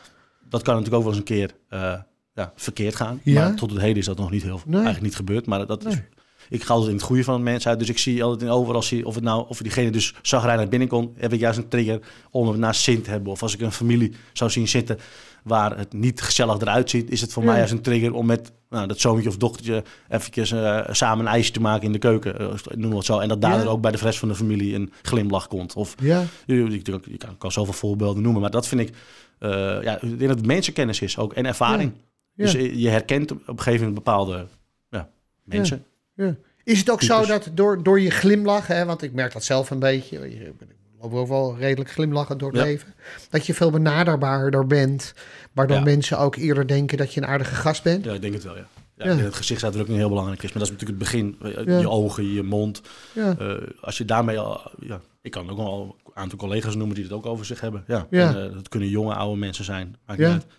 Dat 0.49 0.63
kan 0.63 0.75
natuurlijk 0.75 1.03
ook 1.05 1.09
wel 1.11 1.19
eens 1.19 1.31
een 1.31 1.37
keer 1.37 1.51
eh, 1.69 1.95
ja, 2.35 2.53
verkeerd 2.57 2.95
gaan. 2.97 3.21
Ja. 3.23 3.41
Maar 3.49 3.55
tot 3.57 3.71
het 3.71 3.81
heden 3.81 3.97
is 3.97 4.05
dat 4.07 4.19
nog 4.19 4.31
niet 4.31 4.43
heel, 4.43 4.61
Nee. 4.65 4.75
eigenlijk 4.75 5.05
niet 5.05 5.17
gebeurd. 5.17 5.47
Maar 5.47 5.67
dat 5.67 5.85
is, 5.87 5.95
Nee. 5.95 6.05
Ik 6.49 6.63
ga 6.63 6.73
altijd 6.73 6.91
in 6.91 6.97
het 6.97 7.07
goede 7.07 7.25
van 7.25 7.37
de 7.37 7.43
mensen 7.43 7.71
uit. 7.71 7.79
Dus 7.79 7.89
ik 7.89 7.99
zie 7.99 8.23
altijd 8.23 8.43
in 8.43 8.49
overal, 8.51 8.83
zie, 8.83 9.07
of, 9.07 9.15
het 9.15 9.25
nou, 9.25 9.45
of 9.49 9.59
diegene 9.59 9.91
dus 9.91 10.15
zagrijnig 10.23 10.69
binnenkomt, 10.69 11.21
heb 11.21 11.33
ik 11.33 11.41
juist 11.41 11.59
een 11.59 11.69
trigger 11.69 12.01
om 12.31 12.49
hem 12.49 12.59
naast 12.59 12.81
Sint 12.81 13.05
te 13.05 13.11
hebben. 13.11 13.33
Of 13.33 13.43
als 13.43 13.55
ik 13.55 13.61
een 13.61 13.73
familie 13.73 14.13
zou 14.33 14.51
zien 14.51 14.69
zitten 14.69 14.99
waar 15.45 15.79
het 15.79 15.93
niet 15.93 16.21
gezellig 16.21 16.61
eruit 16.61 16.91
ziet, 16.91 17.11
is 17.11 17.21
het 17.21 17.33
voor 17.33 17.43
Ja. 17.43 17.49
mij 17.49 17.59
juist 17.59 17.73
een 17.73 17.81
trigger 17.83 18.15
om 18.15 18.27
met 18.27 18.53
nou, 18.71 18.87
dat 18.87 19.01
zoontje 19.01 19.29
of 19.29 19.37
dochtertje 19.37 19.83
eventjes 20.09 20.53
eh, 20.53 20.81
samen 20.91 21.27
een 21.27 21.33
ijsje 21.33 21.53
te 21.53 21.61
maken 21.61 21.87
in 21.87 21.93
de 21.93 21.99
keuken. 21.99 22.39
eh, 22.39 22.51
noem 22.75 22.97
het 22.97 23.05
zo. 23.05 23.19
En 23.19 23.29
dat 23.29 23.41
daardoor 23.41 23.65
Ja. 23.65 23.71
ook 23.71 23.81
bij 23.81 23.91
de 23.91 23.99
rest 23.99 24.19
van 24.19 24.29
de 24.29 24.35
familie 24.35 24.75
een 24.75 24.93
glimlach 25.03 25.49
komt. 25.49 25.75
Of 25.75 25.95
ja. 26.03 26.25
je, 26.47 26.83
kan, 26.83 27.03
je 27.05 27.19
kan, 27.39 27.53
zoveel 27.53 27.73
voorbeelden 27.73 28.23
noemen, 28.23 28.41
maar 28.41 28.51
dat 28.51 28.69
vind 28.69 28.81
ik, 28.81 28.91
eh, 29.39 29.51
ja, 29.83 29.95
ik 29.95 30.01
denk 30.01 30.21
dat 30.29 30.37
het 30.37 30.47
mensenkennis 30.47 31.01
is 31.01 31.19
ook 31.19 31.33
en 31.33 31.47
ervaring. 31.47 31.93
Ja. 32.35 32.45
Dus 32.45 32.53
je 32.53 32.89
herkent 32.89 33.31
op 33.33 33.39
een 33.47 33.57
gegeven 33.59 33.87
moment 33.87 34.05
bepaalde 34.05 34.47
ja, 34.91 35.09
mensen. 35.45 35.85
Ja. 36.17 36.37
Is 36.65 36.79
het 36.79 36.91
ook 36.91 37.03
zo 37.03 37.27
dat 37.27 37.51
door, 37.55 37.83
door 37.83 38.01
je 38.01 38.11
glimlach, 38.11 38.67
hè, 38.67 38.85
want 38.85 39.03
ik 39.03 39.13
merk 39.13 39.33
dat 39.33 39.45
zelf 39.45 39.71
een 39.71 39.79
beetje, 39.79 40.19
je 40.21 40.45
ik 40.47 40.77
loop 41.01 41.15
ook 41.15 41.29
wel 41.29 41.57
redelijk 41.59 41.91
glimlachend 41.91 42.39
door 42.39 42.49
het 42.51 42.59
Ja. 42.59 42.65
leven, 42.65 42.95
dat 43.31 43.47
je 43.47 43.55
veel 43.55 43.71
benaderbaarder 43.71 44.67
bent, 44.67 45.15
waardoor 45.53 45.77
Ja. 45.77 45.83
mensen 45.83 46.19
ook 46.19 46.37
eerder 46.37 46.67
denken 46.67 46.99
dat 46.99 47.15
je 47.15 47.21
een 47.21 47.27
aardige 47.27 47.55
gast 47.55 47.83
bent? 47.83 48.05
Ja, 48.05 48.13
ik 48.13 48.21
denk 48.21 48.35
het 48.35 48.43
wel, 48.45 48.57
ja. 48.57 48.67
Ja, 48.97 49.15
dat 49.15 49.35
gezichtsuitdrukking 49.35 49.99
heel 49.99 50.09
belangrijk 50.09 50.43
is, 50.43 50.53
maar 50.53 50.63
dat 50.63 50.73
is 50.73 50.79
natuurlijk 50.79 51.01
het 51.01 51.11
begin. 51.11 51.37
Eh, 51.57 51.65
Ja. 51.67 51.79
Je 51.79 51.91
ogen, 51.91 52.33
je 52.33 52.43
mond. 52.43 52.81
Ja, 53.13 53.37
Eh, 53.39 53.55
als 53.81 53.99
je 53.99 54.05
daarmee 54.05 54.39
al, 54.39 54.71
ja, 54.81 55.01
ik 55.23 55.31
kan 55.31 55.51
ook 55.51 55.57
wel 55.57 55.97
een 56.07 56.13
aantal 56.15 56.39
collega's 56.39 56.75
noemen 56.75 56.95
die 56.95 57.05
het 57.05 57.13
ook 57.13 57.27
over 57.27 57.45
zich 57.47 57.61
hebben. 57.61 57.85
Ja. 57.87 58.07
En, 58.11 58.29
eh, 58.29 58.53
dat 58.55 58.69
kunnen 58.69 58.89
jonge, 58.89 59.15
oude 59.15 59.39
mensen 59.39 59.65
zijn. 59.65 59.97
Maakt 60.07 60.21
Ja. 60.21 60.27
niet 60.33 60.43
uit. 60.43 60.53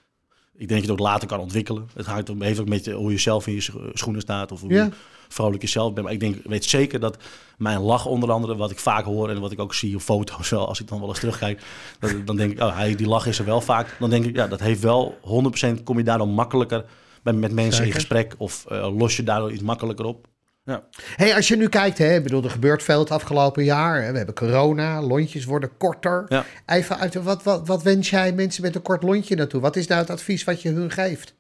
Ik 0.60 0.68
denk 0.68 0.70
dat 0.70 0.80
je 0.90 0.92
het 0.92 1.02
ook 1.02 1.08
later 1.08 1.28
kan 1.28 1.40
ontwikkelen. 1.40 1.90
Het 1.94 2.06
hangt 2.06 2.30
ook 2.30 2.68
met 2.68 2.86
je- 2.86 2.92
hoe 2.94 3.12
je 3.12 3.18
zelf 3.18 3.48
in 3.48 3.54
je 3.54 3.62
scho- 3.62 3.90
schoenen 3.94 4.22
staat 4.22 4.52
of 4.52 4.62
hoe 4.62 4.74
Ja. 4.74 4.84
je 4.84 4.92
vrolijk 5.30 5.62
jezelf 5.62 5.94
bent. 5.94 6.06
Maar 6.06 6.14
ik 6.14 6.20
denk, 6.20 6.36
weet 6.44 6.66
zeker 6.66 7.00
dat 7.00 7.18
mijn 7.58 7.80
lach 7.80 8.06
onder 8.06 8.32
andere, 8.32 8.56
wat 8.56 8.72
ik 8.72 8.80
vaak 8.80 9.06
hoor 9.06 9.30
en 9.30 9.40
wat 9.40 9.52
ik 9.52 9.60
ook 9.60 9.74
zie 9.74 9.96
op 9.96 10.02
foto's 10.02 10.50
wel, 10.56 10.68
als 10.68 10.80
ik 10.82 10.88
dan 10.88 11.00
wel 11.00 11.10
eens 11.10 11.20
terugkijk, 11.20 11.62
dat, 12.00 12.12
dan 12.26 12.36
denk 12.36 12.52
ik, 12.52 12.60
oh, 12.62 12.76
hij, 12.76 12.96
die 12.96 13.08
lach 13.08 13.26
is 13.28 13.40
er 13.40 13.46
wel 13.46 13.62
vaak. 13.62 13.96
Dan 14.00 14.10
denk 14.10 14.26
ik, 14.26 14.36
ja, 14.36 14.48
dat 14.48 14.60
heeft 14.60 14.82
wel 14.82 15.18
100% 15.22 15.84
kom 15.84 15.98
je 15.98 16.04
daardoor 16.04 16.28
makkelijker 16.28 16.86
bij, 17.24 17.34
met 17.34 17.52
mensen 17.52 17.86
in 17.86 17.92
gesprek 17.92 18.36
of 18.38 18.66
eh, 18.66 18.98
los 18.98 19.16
je 19.16 19.24
daardoor 19.24 19.52
iets 19.52 19.62
makkelijker 19.64 20.06
op. 20.06 20.28
Ja. 20.68 20.84
Hey, 21.16 21.36
als 21.36 21.48
je 21.48 21.56
nu 21.56 21.70
kijkt, 21.70 21.98
hè, 21.98 22.16
ik 22.16 22.24
bedoel, 22.24 22.44
er 22.44 22.50
gebeurt 22.50 22.84
veel 22.84 23.00
het 23.00 23.12
afgelopen 23.12 23.64
jaar. 23.64 24.04
hè. 24.04 24.12
We 24.12 24.18
hebben 24.18 24.36
corona, 24.36 25.02
lontjes 25.02 25.46
worden 25.46 25.78
korter. 25.78 26.26
Ja. 26.28 26.46
Even 26.66 26.98
uit, 26.98 27.14
wat, 27.14 27.44
wat, 27.44 27.68
wat 27.68 27.84
wens 27.84 28.10
jij 28.10 28.34
mensen 28.34 28.62
met 28.62 28.76
een 28.76 28.82
kort 28.82 29.04
lontje 29.04 29.36
naartoe? 29.36 29.62
Wat 29.62 29.76
is 29.76 29.88
nou 29.88 30.02
het 30.02 30.10
advies 30.10 30.44
wat 30.44 30.62
je 30.62 30.70
hun 30.70 30.92
geeft? 30.92 31.36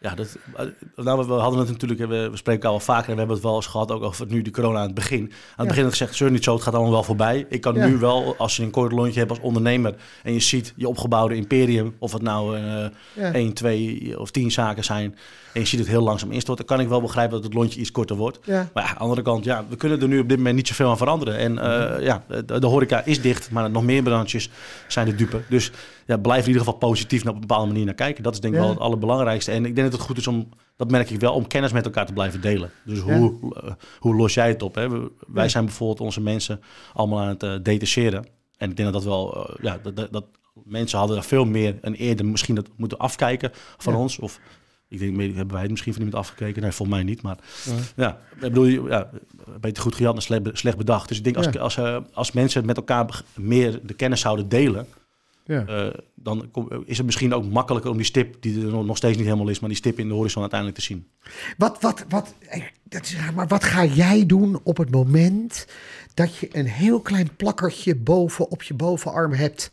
Ja, 0.00 0.14
dat, 0.14 0.36
eh, 0.56 0.64
nou, 1.04 1.26
we 1.26 1.32
hadden 1.32 1.58
het 1.60 1.68
natuurlijk, 1.68 2.00
we, 2.00 2.06
we 2.30 2.36
spreken 2.36 2.52
elkaar 2.62 2.70
wel 2.70 2.80
vaker 2.80 3.04
en 3.08 3.12
we 3.12 3.18
hebben 3.18 3.36
het 3.36 3.44
wel 3.44 3.54
eens 3.54 3.66
gehad 3.66 3.92
ook 3.92 4.02
over 4.02 4.26
nu 4.26 4.42
die 4.42 4.52
corona 4.52 4.78
aan 4.78 4.84
het 4.86 4.94
begin. 4.94 5.20
Aan 5.22 5.28
het 5.30 5.56
Ja. 5.56 5.64
begin 5.64 5.82
had 5.82 5.92
ik 5.92 5.98
gezegd, 5.98 6.14
zeur 6.16 6.30
niet 6.30 6.44
zo, 6.44 6.52
het 6.54 6.62
gaat 6.62 6.74
allemaal 6.74 6.92
wel 6.92 7.02
voorbij. 7.02 7.46
Ik 7.48 7.60
kan 7.60 7.74
Ja. 7.74 7.86
nu 7.86 7.96
wel, 7.96 8.34
als 8.38 8.56
je 8.56 8.62
een 8.62 8.70
kort 8.70 8.92
lontje 8.92 9.18
hebt 9.18 9.30
als 9.30 9.40
ondernemer 9.40 9.94
en 10.22 10.32
je 10.32 10.40
ziet 10.40 10.72
je 10.76 10.88
opgebouwde 10.88 11.34
imperium, 11.34 11.94
of 11.98 12.12
het 12.12 12.22
nou 12.22 12.56
eh 12.56 12.86
Ja. 13.14 13.32
1, 13.32 13.52
2 13.52 14.18
of 14.20 14.30
10 14.30 14.50
zaken 14.50 14.84
zijn, 14.84 15.16
en 15.52 15.60
je 15.60 15.66
ziet 15.66 15.78
het 15.78 15.88
heel 15.88 16.02
langzaam 16.02 16.30
instorten, 16.32 16.66
dan 16.66 16.76
kan 16.76 16.84
ik 16.84 16.90
wel 16.90 17.00
begrijpen 17.00 17.34
dat 17.34 17.44
het 17.44 17.54
lontje 17.54 17.80
iets 17.80 17.92
korter 17.92 18.16
wordt. 18.16 18.46
Maar 18.46 18.68
ja, 18.74 18.82
aan 18.88 18.94
de 18.94 18.98
andere 19.00 19.22
kant, 19.22 19.44
ja, 19.44 19.64
we 19.68 19.76
kunnen 19.76 20.00
er 20.00 20.08
nu 20.08 20.18
op 20.18 20.28
dit 20.28 20.36
moment 20.36 20.56
niet 20.56 20.68
zoveel 20.68 20.90
aan 20.90 20.96
veranderen. 20.96 21.36
En 21.38 21.58
eh, 21.58 22.04
ja, 22.04 22.24
de, 22.44 22.58
de 22.58 22.66
horeca 22.66 23.04
is 23.04 23.20
dicht, 23.22 23.50
maar 23.50 23.70
nog 23.70 23.82
meer 23.84 24.02
branches 24.02 24.50
zijn 24.88 25.06
de 25.06 25.14
dupe. 25.14 25.40
Dus 25.48 25.70
ja, 26.08 26.16
blijf 26.16 26.40
in 26.42 26.46
ieder 26.46 26.62
geval 26.64 26.78
positief 26.78 27.24
naar 27.24 27.32
op 27.34 27.40
een 27.40 27.46
bepaalde 27.46 27.66
manier 27.66 27.84
naar 27.84 27.94
kijken. 27.94 28.22
Dat 28.22 28.34
is 28.34 28.40
denk 28.40 28.54
ik 28.54 28.60
Ja. 28.60 28.66
wel 28.66 28.74
het 28.74 28.84
allerbelangrijkste. 28.84 29.50
En 29.52 29.64
ik 29.64 29.74
denk 29.74 29.90
dat 29.90 29.98
het 29.98 30.06
goed 30.08 30.18
is 30.18 30.26
om, 30.26 30.48
dat 30.76 30.90
merk 30.90 31.10
ik 31.10 31.20
wel, 31.20 31.32
om 31.34 31.46
kennis 31.46 31.72
met 31.72 31.84
elkaar 31.84 32.06
te 32.06 32.12
blijven 32.12 32.40
delen. 32.40 32.70
Dus 32.84 32.98
hoe, 32.98 33.54
eh, 33.64 33.72
hoe 33.98 34.14
los 34.16 34.34
jij 34.34 34.48
het 34.48 34.62
op? 34.62 34.74
Hè? 34.74 34.88
Wij 35.26 35.42
Ja. 35.42 35.48
zijn 35.48 35.64
bijvoorbeeld 35.64 36.00
onze 36.00 36.20
mensen 36.20 36.60
allemaal 36.92 37.20
aan 37.20 37.28
het 37.28 37.42
eh, 37.42 37.54
detacheren. 37.62 38.26
En 38.56 38.70
ik 38.70 38.76
denk 38.76 38.92
dat 38.92 39.02
dat 39.02 39.04
wel, 39.12 39.46
eh, 39.48 39.54
ja, 39.64 39.78
dat, 39.82 39.96
dat, 39.96 40.12
dat 40.12 40.24
mensen 40.64 40.98
hadden 40.98 41.16
daar 41.16 41.24
veel 41.26 41.44
meer 41.44 41.78
en 41.80 41.94
eerder 41.94 42.26
misschien 42.26 42.54
dat 42.54 42.68
moeten 42.76 42.98
afkijken 42.98 43.50
van 43.76 43.92
Ja. 43.92 43.98
ons. 43.98 44.18
Of 44.18 44.40
ik 44.88 44.98
denk, 44.98 45.20
hebben 45.20 45.52
wij 45.52 45.62
het 45.62 45.70
misschien 45.70 45.92
van 45.92 46.02
iemand 46.02 46.20
afgekeken? 46.24 46.62
Nee, 46.62 46.72
volgens 46.72 46.98
mij 46.98 47.06
niet. 47.06 47.22
Maar 47.22 47.36
ja, 47.96 48.18
ik 48.34 48.40
bedoel, 48.40 48.66
ja, 48.88 49.10
beter 49.60 49.82
goed 49.82 49.94
gejat 49.94 50.12
dan 50.12 50.22
slecht, 50.22 50.42
be- 50.42 50.50
slecht 50.52 50.76
bedacht. 50.76 51.08
Dus 51.08 51.18
ik 51.18 51.24
denk 51.24 51.36
als, 51.36 51.46
Ja. 51.52 51.60
als, 51.60 51.76
eh, 51.76 51.96
als 52.12 52.32
mensen 52.32 52.66
met 52.66 52.76
elkaar 52.76 53.22
meer 53.36 53.80
de 53.82 53.94
kennis 53.94 54.20
zouden 54.20 54.48
delen, 54.48 54.86
Ja. 55.48 55.66
eh, 55.66 55.98
dan 56.14 56.48
kom- 56.50 56.68
is 56.84 56.96
het 56.96 57.06
misschien 57.06 57.32
ook 57.34 57.44
makkelijker 57.44 57.90
om 57.90 57.96
die 57.96 58.06
stip, 58.06 58.36
die 58.42 58.60
er 58.66 58.84
nog- 58.84 58.96
steeds 58.96 59.16
niet 59.16 59.26
helemaal 59.26 59.48
is, 59.48 59.60
maar 59.60 59.68
die 59.68 59.78
stip 59.78 59.98
in 59.98 60.08
de 60.08 60.14
horizon 60.14 60.40
uiteindelijk 60.40 60.80
te 60.80 60.84
zien. 60.86 61.06
Wat, 61.56 61.80
wat, 61.80 62.04
wat, 62.08 62.34
eh, 62.48 62.62
dat 62.84 63.02
is, 63.02 63.16
raar, 63.16 63.34
maar 63.34 63.46
wat 63.46 63.64
ga 63.64 63.84
jij 63.84 64.26
doen 64.26 64.60
op 64.62 64.76
het 64.76 64.90
moment 64.90 65.66
dat 66.14 66.36
je 66.36 66.48
een 66.56 66.66
heel 66.66 67.00
klein 67.00 67.36
plakkertje 67.36 67.94
boven 67.96 68.50
op 68.50 68.62
je 68.62 68.74
bovenarm 68.74 69.32
hebt? 69.32 69.70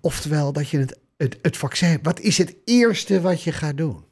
Oftewel 0.00 0.52
dat 0.52 0.68
je 0.68 0.78
het, 0.78 0.98
het, 1.16 1.38
het 1.42 1.56
vaccin 1.56 1.88
hebt. 1.88 2.04
Wat 2.04 2.20
is 2.20 2.38
het 2.38 2.56
eerste 2.64 3.20
wat 3.20 3.42
je 3.42 3.52
gaat 3.52 3.76
doen? 3.76 4.04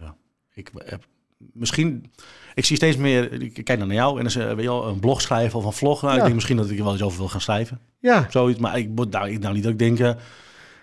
Ja. 0.00 0.16
Ik 0.54 0.70
heb 0.84 1.06
misschien, 1.52 2.12
ik 2.54 2.64
zie 2.64 2.76
steeds 2.76 2.96
meer, 2.96 3.42
ik 3.42 3.64
kijk 3.64 3.78
dan 3.78 3.88
naar 3.88 3.96
jou 3.96 4.18
en 4.18 4.28
dan 4.28 4.56
weet 4.56 4.64
je 4.64 4.70
een 4.70 5.00
blog 5.00 5.20
schrijven 5.20 5.58
of 5.58 5.64
een 5.64 5.72
vlog. 5.72 6.02
Nou, 6.02 6.12
Ja. 6.12 6.18
Ik 6.18 6.22
denk 6.22 6.34
misschien 6.34 6.56
dat 6.56 6.70
ik 6.70 6.78
er 6.78 6.84
wel 6.84 6.92
eens 6.92 7.02
over 7.02 7.18
wil 7.18 7.28
gaan 7.28 7.40
schrijven. 7.40 7.80
Ja, 7.98 8.26
Zoiets, 8.30 8.58
maar 8.58 8.78
ik 8.78 8.88
moet 8.88 9.10
nou, 9.10 9.30
ik, 9.30 9.38
nou 9.38 9.54
niet 9.54 9.62
dat 9.62 9.72
ik 9.72 9.78
denk, 9.78 9.98
eh, 9.98 10.12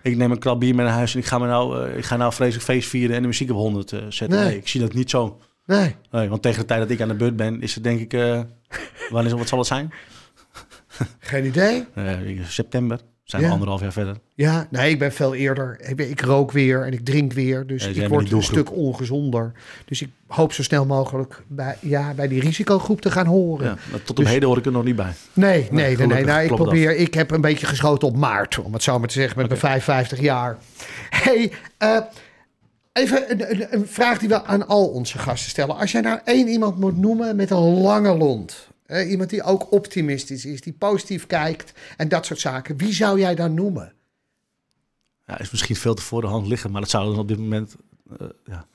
ik 0.03 0.17
neem 0.17 0.31
een 0.31 0.39
krab 0.39 0.59
bier 0.59 0.75
mee 0.75 0.85
naar 0.85 0.95
huis 0.95 1.13
en 1.13 1.19
ik 1.19 1.25
ga, 1.25 1.37
me 1.37 1.47
nou, 1.47 1.87
eh, 1.87 1.97
ik 1.97 2.05
ga 2.05 2.17
nou 2.17 2.33
vreselijk 2.33 2.65
feest 2.65 2.89
vieren 2.89 3.15
en 3.15 3.21
de 3.21 3.27
muziek 3.27 3.49
op 3.49 3.55
100 3.55 3.91
eh, 3.91 3.99
zetten. 4.09 4.39
Nee. 4.39 4.47
Nee. 4.47 4.57
ik 4.57 4.67
zie 4.67 4.81
dat 4.81 4.93
niet 4.93 5.09
zo. 5.09 5.41
nee. 5.65 5.95
Nee, 6.11 6.29
want 6.29 6.41
tegen 6.41 6.59
de 6.59 6.65
tijd 6.65 6.81
dat 6.81 6.89
ik 6.89 7.01
aan 7.01 7.07
de 7.07 7.15
beurt 7.15 7.35
ben, 7.35 7.61
is 7.61 7.75
het 7.75 7.83
denk 7.83 7.99
ik, 7.99 8.11
wanneer, 9.09 9.37
wat 9.37 9.47
zal 9.47 9.57
het 9.57 9.67
zijn? 9.67 9.93
Geen 11.19 11.45
idee. 11.45 11.85
September. 12.47 12.99
Zijn 13.27 13.41
Ja. 13.41 13.47
we 13.47 13.53
anderhalf 13.53 13.81
jaar 13.81 13.91
verder. 13.91 14.17
Ja, 14.35 14.67
nee, 14.69 14.89
ik 14.91 14.99
ben 14.99 15.13
veel 15.13 15.35
eerder. 15.35 15.77
Ik, 15.81 15.95
ben- 15.95 16.09
ik 16.09 16.21
rook 16.21 16.51
weer 16.51 16.85
en 16.85 16.93
ik 16.93 17.05
drink 17.05 17.33
weer. 17.33 17.67
Dus 17.67 17.83
jij 17.83 17.93
ik 18.03 18.07
word 18.09 18.31
een 18.31 18.43
stuk 18.43 18.71
ongezonder. 18.75 19.51
Dus 19.85 20.01
ik 20.01 20.09
hoop 20.27 20.53
zo 20.53 20.63
snel 20.63 20.85
mogelijk 20.85 21.43
bij, 21.47 21.75
ja, 21.81 22.13
bij 22.13 22.27
die 22.27 22.39
risicogroep 22.41 23.01
te 23.01 23.11
gaan 23.11 23.25
horen. 23.25 23.65
Ja, 23.65 23.77
maar 23.91 23.99
tot 23.99 24.09
op 24.09 24.15
Dus- 24.15 24.27
heden 24.33 24.47
hoor 24.47 24.57
ik 24.57 24.65
er 24.65 24.71
nog 24.71 24.83
niet 24.83 24.95
bij. 24.95 25.11
Nee, 25.33 25.67
nee, 25.71 25.97
nee, 25.97 26.07
nee. 26.07 26.25
Nou, 26.25 26.41
ik 26.43 26.55
probeer. 26.55 26.95
Ik 26.95 27.13
heb 27.13 27.31
een 27.31 27.41
beetje 27.41 27.65
geschoten 27.65 28.07
op 28.07 28.15
maart, 28.15 28.59
om 28.59 28.73
het 28.73 28.83
zo 28.83 28.99
maar 28.99 29.07
te 29.07 29.13
zeggen, 29.13 29.37
met 29.37 29.47
mijn 29.47 29.59
55 29.59 30.19
jaar. 30.19 30.57
Hey, 31.09 31.51
eh, 31.77 31.97
even 32.93 33.31
een, 33.31 33.51
een, 33.51 33.67
een 33.69 33.87
vraag 33.87 34.17
die 34.19 34.29
we 34.29 34.43
aan 34.43 34.67
al 34.67 34.87
onze 34.87 35.17
gasten 35.17 35.49
stellen. 35.49 35.77
Als 35.77 35.91
jij 35.91 36.01
nou 36.01 36.19
één 36.23 36.47
iemand 36.47 36.79
moet 36.79 36.97
noemen 36.97 37.35
met 37.35 37.49
een 37.51 37.81
lange 37.81 38.17
lont, 38.17 38.67
iemand 39.07 39.29
die 39.29 39.43
ook 39.43 39.71
optimistisch 39.71 40.45
is, 40.45 40.61
die 40.61 40.73
positief 40.73 41.27
kijkt 41.27 41.73
en 41.97 42.09
dat 42.09 42.25
soort 42.25 42.39
zaken, 42.39 42.77
wie 42.77 42.93
zou 42.93 43.19
jij 43.19 43.35
dan 43.35 43.53
noemen? 43.53 43.93
Ja, 45.25 45.39
is 45.39 45.51
misschien 45.51 45.75
veel 45.75 45.93
te 45.93 46.01
voor 46.01 46.21
de 46.21 46.27
hand 46.27 46.47
liggen, 46.47 46.71
maar 46.71 46.81
dat 46.81 46.89
zou 46.89 47.09
dan 47.09 47.19
op 47.19 47.27
dit 47.27 47.37
moment 47.37 47.75
eh, 48.19 48.27
ja, 48.45 48.67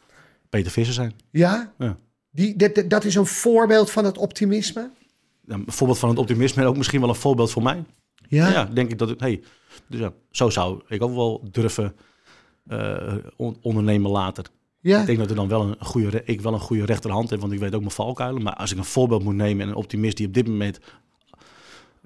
Peter 0.48 0.70
Visser 0.72 0.94
zijn. 0.94 1.12
Ja? 1.30 1.72
Ja. 1.78 1.96
Die, 2.30 2.86
dat 2.88 3.04
is 3.04 3.14
een 3.14 3.26
voorbeeld 3.26 3.90
van 3.90 4.04
het 4.04 4.18
optimisme. 4.18 4.90
Ja, 5.46 5.54
een 5.54 5.64
voorbeeld 5.66 5.98
van 5.98 6.08
het 6.08 6.18
optimisme 6.18 6.62
en 6.62 6.68
ook 6.68 6.76
misschien 6.76 7.00
wel 7.00 7.08
een 7.08 7.14
voorbeeld 7.14 7.50
voor 7.50 7.62
mij. 7.62 7.84
Ja, 8.28 8.64
denk 8.64 8.90
ik 8.90 8.98
dat 8.98 9.08
het, 9.08 9.20
hey, 9.20 9.42
dus 9.86 10.00
ja, 10.00 10.12
zo 10.30 10.50
zou 10.50 10.82
ik 10.88 11.02
ook 11.02 11.14
wel 11.14 11.48
durven 11.50 11.96
on- 13.36 13.56
ondernemen 13.60 14.10
later. 14.10 14.44
Ja, 14.82 15.00
Ik 15.00 15.06
denk 15.06 15.18
dat 15.18 15.30
er 15.30 15.36
dan 15.36 15.48
wel 15.48 15.62
een 15.62 15.76
goede, 15.78 16.22
ik 16.24 16.40
wel 16.40 16.52
een 16.54 16.60
goede 16.60 16.84
rechterhand 16.84 17.30
heb, 17.30 17.40
want 17.40 17.52
ik 17.52 17.58
weet 17.58 17.74
ook 17.74 17.80
mijn 17.80 17.92
valkuilen. 17.92 18.42
Maar 18.42 18.54
als 18.54 18.72
ik 18.72 18.78
een 18.78 18.84
voorbeeld 18.84 19.24
moet 19.24 19.34
nemen 19.34 19.62
en 19.62 19.68
een 19.68 19.74
optimist 19.74 20.16
die 20.16 20.26
op 20.26 20.34
dit 20.34 20.46
moment, 20.48 20.78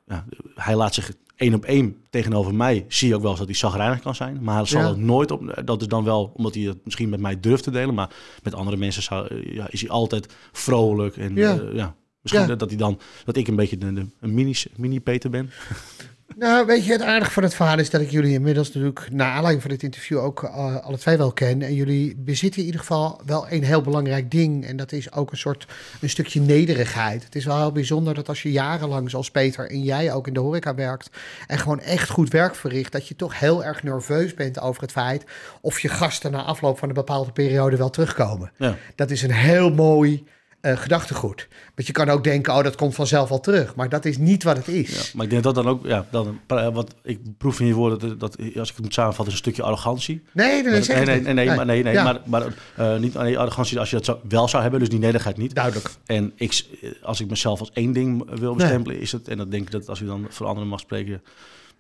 ja, 0.06 0.24
hij 0.54 0.76
laat 0.76 0.94
zich 0.94 1.12
één 1.36 1.54
op 1.54 1.64
één 1.64 1.96
tegenover 2.10 2.54
mij, 2.54 2.84
zie 2.88 3.08
je 3.08 3.14
ook 3.14 3.20
wel 3.20 3.30
eens 3.30 3.38
dat 3.38 3.48
hij 3.48 3.56
zagrijnig 3.56 4.00
kan 4.00 4.14
zijn. 4.14 4.38
Maar 4.42 4.56
hij 4.56 4.64
zal 4.64 4.80
Ja. 4.80 4.88
het 4.88 4.96
nooit 4.96 5.30
op, 5.30 5.62
dat 5.64 5.80
is 5.80 5.86
dan 5.88 6.04
wel 6.04 6.32
omdat 6.34 6.54
hij 6.54 6.62
het 6.64 6.78
misschien 6.84 7.08
met 7.08 7.20
mij 7.20 7.40
durft 7.40 7.62
te 7.62 7.70
delen, 7.70 7.94
maar 7.94 8.10
met 8.42 8.54
andere 8.54 8.76
mensen 8.76 9.02
zou, 9.02 9.26
eh, 9.26 9.54
ja, 9.54 9.66
is 9.70 9.80
hij 9.80 9.90
altijd 9.90 10.34
vrolijk 10.52 11.16
en 11.16 11.34
Ja. 11.34 11.60
ja 11.72 11.94
misschien 12.22 12.42
Ja. 12.42 12.48
dat, 12.48 12.58
dat 12.58 12.68
hij 12.68 12.78
dan, 12.78 12.98
dat 13.24 13.36
ik 13.36 13.48
een 13.48 13.56
beetje 13.56 13.78
de, 13.78 13.92
de- 13.92 14.06
een 14.20 14.34
mini, 14.34 14.54
mini 14.76 15.00
Peter 15.00 15.30
ben. 15.30 15.50
Nou, 16.34 16.66
weet 16.66 16.84
je, 16.84 16.92
het 16.92 17.02
aardige 17.02 17.30
van 17.30 17.42
het 17.42 17.54
verhaal 17.54 17.78
is 17.78 17.90
dat 17.90 18.00
ik 18.00 18.10
jullie 18.10 18.32
inmiddels 18.32 18.66
natuurlijk, 18.66 19.08
na 19.12 19.30
aanleiding 19.30 19.62
van 19.62 19.70
dit 19.70 19.82
interview, 19.82 20.18
ook 20.18 20.42
eh, 20.42 20.76
alle 20.76 20.98
twee 20.98 21.16
wel 21.16 21.32
ken. 21.32 21.62
En 21.62 21.74
jullie 21.74 22.16
bezitten 22.16 22.60
in 22.60 22.66
ieder 22.66 22.80
geval 22.80 23.20
wel 23.26 23.46
een 23.50 23.64
heel 23.64 23.80
belangrijk 23.80 24.30
ding. 24.30 24.66
En 24.66 24.76
dat 24.76 24.92
is 24.92 25.12
ook 25.12 25.30
een 25.30 25.38
soort, 25.38 25.66
een 26.00 26.08
stukje 26.08 26.40
nederigheid. 26.40 27.24
Het 27.24 27.34
is 27.34 27.44
wel 27.44 27.58
heel 27.58 27.72
bijzonder 27.72 28.14
dat 28.14 28.28
als 28.28 28.42
je 28.42 28.52
jarenlang, 28.52 29.10
zoals 29.10 29.30
Peter 29.30 29.70
en 29.70 29.82
jij 29.82 30.12
ook 30.12 30.26
in 30.26 30.34
de 30.34 30.40
horeca 30.40 30.74
werkt, 30.74 31.10
en 31.46 31.58
gewoon 31.58 31.80
echt 31.80 32.08
goed 32.08 32.30
werk 32.30 32.54
verricht, 32.54 32.92
dat 32.92 33.08
je 33.08 33.16
toch 33.16 33.38
heel 33.38 33.64
erg 33.64 33.82
nerveus 33.82 34.34
bent 34.34 34.60
over 34.60 34.82
het 34.82 34.92
feit 34.92 35.24
of 35.60 35.80
je 35.80 35.88
gasten 35.88 36.30
na 36.30 36.42
afloop 36.42 36.78
van 36.78 36.88
een 36.88 36.94
bepaalde 36.94 37.32
periode 37.32 37.76
wel 37.76 37.90
terugkomen. 37.90 38.52
Ja. 38.56 38.76
Dat 38.94 39.10
is 39.10 39.22
een 39.22 39.32
heel 39.32 39.70
mooi 39.70 40.24
eh, 40.66 40.76
gedachtegoed. 40.76 41.48
Want 41.74 41.87
je 41.87 41.92
kan 41.92 42.09
ook 42.09 42.24
denken, 42.24 42.55
oh, 42.55 42.62
dat 42.62 42.74
komt 42.76 42.94
vanzelf 42.94 43.31
al 43.31 43.40
terug. 43.40 43.74
Maar 43.74 43.88
dat 43.88 44.05
is 44.05 44.18
niet 44.18 44.42
wat 44.42 44.57
het 44.57 44.68
is. 44.68 44.88
Ja, 44.96 45.02
maar 45.14 45.24
ik 45.24 45.31
denk 45.31 45.42
dat 45.42 45.55
dat 45.55 45.64
dan 45.64 45.72
ook, 45.72 45.87
ja, 45.87 46.07
dan, 46.11 46.40
eh, 46.46 46.68
wat 46.74 46.94
ik 47.02 47.18
proef 47.38 47.61
in 47.61 47.66
je 47.66 47.74
woorden, 47.74 47.98
dat, 47.98 48.20
dat 48.20 48.38
als 48.38 48.68
ik 48.70 48.74
het 48.74 48.83
moet 48.85 48.94
samenvatten, 48.94 49.26
is 49.26 49.33
een 49.33 49.44
stukje 49.44 49.62
arrogantie. 49.62 50.22
Nee, 50.33 50.62
nee, 50.62 50.72
nee, 50.72 50.81
nee, 50.81 51.05
nee, 51.05 51.14
niet. 51.14 51.24
nee, 51.24 51.35
nee, 51.35 51.57
maar, 51.57 51.66
nee, 51.66 51.83
nee, 51.83 51.92
Ja, 51.92 52.05
maar, 52.05 52.20
maar 52.24 52.42
eh, 52.76 52.96
niet 52.96 53.16
alleen 53.16 53.37
arrogantie 53.37 53.79
als 53.79 53.90
je 53.90 53.96
dat 53.96 54.05
zou, 54.05 54.18
wel 54.29 54.48
zou 54.48 54.62
hebben, 54.62 54.81
dus 54.81 54.88
die 54.88 54.98
nederigheid 54.98 55.37
niet. 55.37 55.55
Duidelijk. 55.55 55.90
En 56.07 56.33
ik, 56.37 56.64
als 57.02 57.20
ik 57.20 57.29
mezelf 57.31 57.61
als 57.61 57.70
één 57.72 57.92
ding 57.92 58.38
wil 58.40 58.55
bestempelen, 58.55 59.00
is 59.00 59.12
het, 59.12 59.29
en 59.29 59.37
dat 59.37 59.50
denk 59.50 59.62
ik 59.62 59.70
dat 59.70 59.88
als 59.88 60.00
u 60.00 60.07
dan 60.07 60.26
voor 60.29 60.46
anderen 60.46 60.68
mag 60.68 60.81
spreken, 60.81 61.22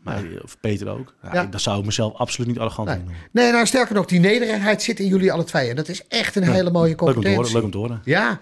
maar, 0.02 0.22
of 0.44 0.56
Peter 0.60 0.88
ook, 0.88 1.14
ja, 1.22 1.30
Ja. 1.32 1.44
dan 1.46 1.60
zou 1.60 1.78
ik 1.78 1.84
mezelf 1.84 2.14
absoluut 2.14 2.48
niet 2.48 2.58
arrogant 2.58 2.88
Nee. 2.88 2.96
noemen. 2.96 3.14
Nee, 3.32 3.52
nou 3.52 3.66
sterker 3.66 3.94
nog, 3.94 4.06
die 4.06 4.20
nederigheid 4.20 4.82
zit 4.82 5.00
in 5.00 5.06
jullie 5.06 5.32
alle 5.32 5.44
twee. 5.44 5.68
En 5.70 5.76
dat 5.76 5.88
is 5.88 6.06
echt 6.08 6.36
een 6.36 6.42
hele 6.42 6.70
mooie 6.70 6.88
Leuk 6.88 7.00
om 7.00 7.06
te 7.06 7.12
competentie. 7.12 7.36
horen, 7.36 7.52
leuk 7.52 7.64
om 7.64 7.70
te 7.70 7.78
horen. 7.78 8.00
Ja. 8.04 8.38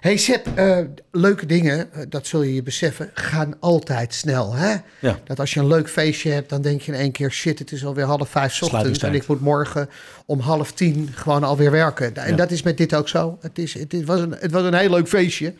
Hey 0.00 0.16
Seb, 0.16 0.46
eh, 0.54 0.78
leuke 1.10 1.46
dingen, 1.46 1.92
eh, 1.92 2.02
dat 2.08 2.26
zul 2.26 2.42
je 2.42 2.54
je 2.54 2.62
beseffen, 2.62 3.10
gaan 3.14 3.54
altijd 3.58 4.14
snel. 4.14 4.54
Hè? 4.54 4.74
Ja. 5.00 5.18
Dat 5.24 5.40
als 5.40 5.54
je 5.54 5.60
een 5.60 5.66
leuk 5.66 5.88
feestje 5.88 6.30
hebt, 6.30 6.48
dan 6.48 6.62
denk 6.62 6.80
je 6.80 6.92
in 6.92 6.98
één 6.98 7.12
keer... 7.12 7.30
shit, 7.32 7.58
het 7.58 7.72
is 7.72 7.84
alweer 7.84 8.04
half 8.04 8.28
vijf 8.28 8.52
's 8.52 8.62
ochtends 8.62 9.02
en 9.02 9.14
ik 9.14 9.26
moet 9.26 9.40
morgen 9.40 9.88
om 10.26 10.40
half 10.40 10.72
tien 10.72 11.08
gewoon 11.14 11.44
alweer 11.44 11.70
werken. 11.70 12.16
En 12.16 12.30
Ja. 12.30 12.36
dat 12.36 12.50
is 12.50 12.62
met 12.62 12.76
dit 12.76 12.94
ook 12.94 13.08
zo. 13.08 13.38
Het, 13.40 13.58
is, 13.58 13.74
het, 13.74 14.04
was, 14.04 14.20
een, 14.20 14.34
het 14.38 14.50
was 14.50 14.62
een 14.62 14.74
heel 14.74 14.90
leuk 14.90 15.08
feestje. 15.08 15.54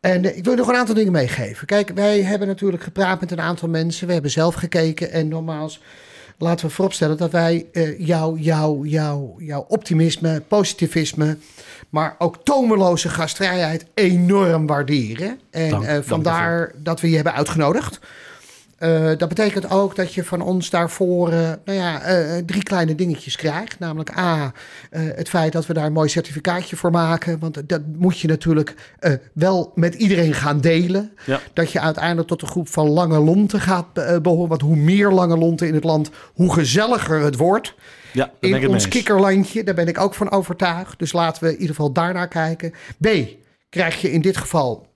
En 0.00 0.24
eh, 0.24 0.36
ik 0.36 0.44
wil 0.44 0.54
nog 0.54 0.68
een 0.68 0.76
aantal 0.76 0.94
dingen 0.94 1.12
meegeven. 1.12 1.66
Kijk, 1.66 1.90
wij 1.94 2.22
hebben 2.22 2.48
natuurlijk 2.48 2.82
gepraat 2.82 3.20
met 3.20 3.30
een 3.30 3.40
aantal 3.40 3.68
mensen. 3.68 4.06
We 4.06 4.12
hebben 4.12 4.30
zelf 4.30 4.54
gekeken. 4.54 5.10
En 5.10 5.28
nogmaals, 5.28 5.80
laten 6.38 6.66
we 6.66 6.72
vooropstellen 6.72 7.16
dat 7.16 7.30
wij 7.30 7.66
jouw 7.98 8.36
jou, 8.36 8.88
jou, 8.88 9.44
jouw 9.44 9.64
optimisme, 9.68 10.42
positivisme, 10.48 11.36
maar 11.90 12.14
ook 12.18 12.36
tomeloze 12.44 13.08
gastvrijheid 13.08 13.86
enorm 13.94 14.66
waarderen. 14.66 15.40
En 15.50 15.70
Dank, 15.70 15.84
eh, 15.84 15.98
vandaar 16.02 16.72
dat 16.76 17.00
we 17.00 17.08
je 17.08 17.14
hebben 17.14 17.34
uitgenodigd. 17.34 17.98
Eh, 18.78 19.10
dat 19.16 19.28
betekent 19.28 19.70
ook 19.70 19.96
dat 19.96 20.14
je 20.14 20.24
van 20.24 20.40
ons 20.40 20.70
daarvoor 20.70 21.32
eh, 21.32 21.38
nou 21.64 21.78
ja, 21.78 22.00
eh, 22.00 22.42
drie 22.46 22.62
kleine 22.62 22.94
dingetjes 22.94 23.36
krijgt. 23.36 23.78
Namelijk 23.78 24.18
A, 24.18 24.52
het 24.90 25.28
feit 25.28 25.52
dat 25.52 25.66
we 25.66 25.72
daar 25.72 25.86
een 25.86 25.92
mooi 25.92 26.08
certificaatje 26.08 26.76
voor 26.76 26.90
maken. 26.90 27.38
Want 27.38 27.68
dat 27.68 27.80
moet 27.96 28.18
je 28.18 28.28
natuurlijk 28.28 28.74
wel 29.32 29.72
met 29.74 29.94
iedereen 29.94 30.34
gaan 30.34 30.60
delen. 30.60 31.12
Ja. 31.26 31.40
Dat 31.52 31.72
je 31.72 31.80
uiteindelijk 31.80 32.28
tot 32.28 32.40
de 32.40 32.46
groep 32.46 32.68
van 32.68 32.88
lange 32.88 33.18
lonten 33.18 33.60
gaat 33.60 33.86
eh, 33.92 34.18
behoren. 34.18 34.48
Want 34.48 34.60
hoe 34.60 34.76
meer 34.76 35.10
lange 35.10 35.36
lonten 35.36 35.66
in 35.66 35.74
het 35.74 35.84
land, 35.84 36.10
hoe 36.34 36.52
gezelliger 36.52 37.20
het 37.20 37.36
wordt. 37.36 37.74
Ja, 38.12 38.32
In 38.40 38.68
ons 38.68 38.88
kikkerlandje, 38.88 39.64
daar 39.64 39.74
ben 39.74 39.88
ik 39.88 40.00
ook 40.00 40.14
van 40.14 40.30
overtuigd. 40.30 40.98
Dus 40.98 41.12
laten 41.12 41.42
we 41.42 41.48
in 41.48 41.60
ieder 41.60 41.74
geval 41.74 41.92
daarnaar 41.92 42.28
kijken. 42.28 42.72
B, 43.00 43.08
krijg 43.68 44.00
je 44.00 44.12
in 44.12 44.20
dit 44.20 44.36
geval 44.36 44.87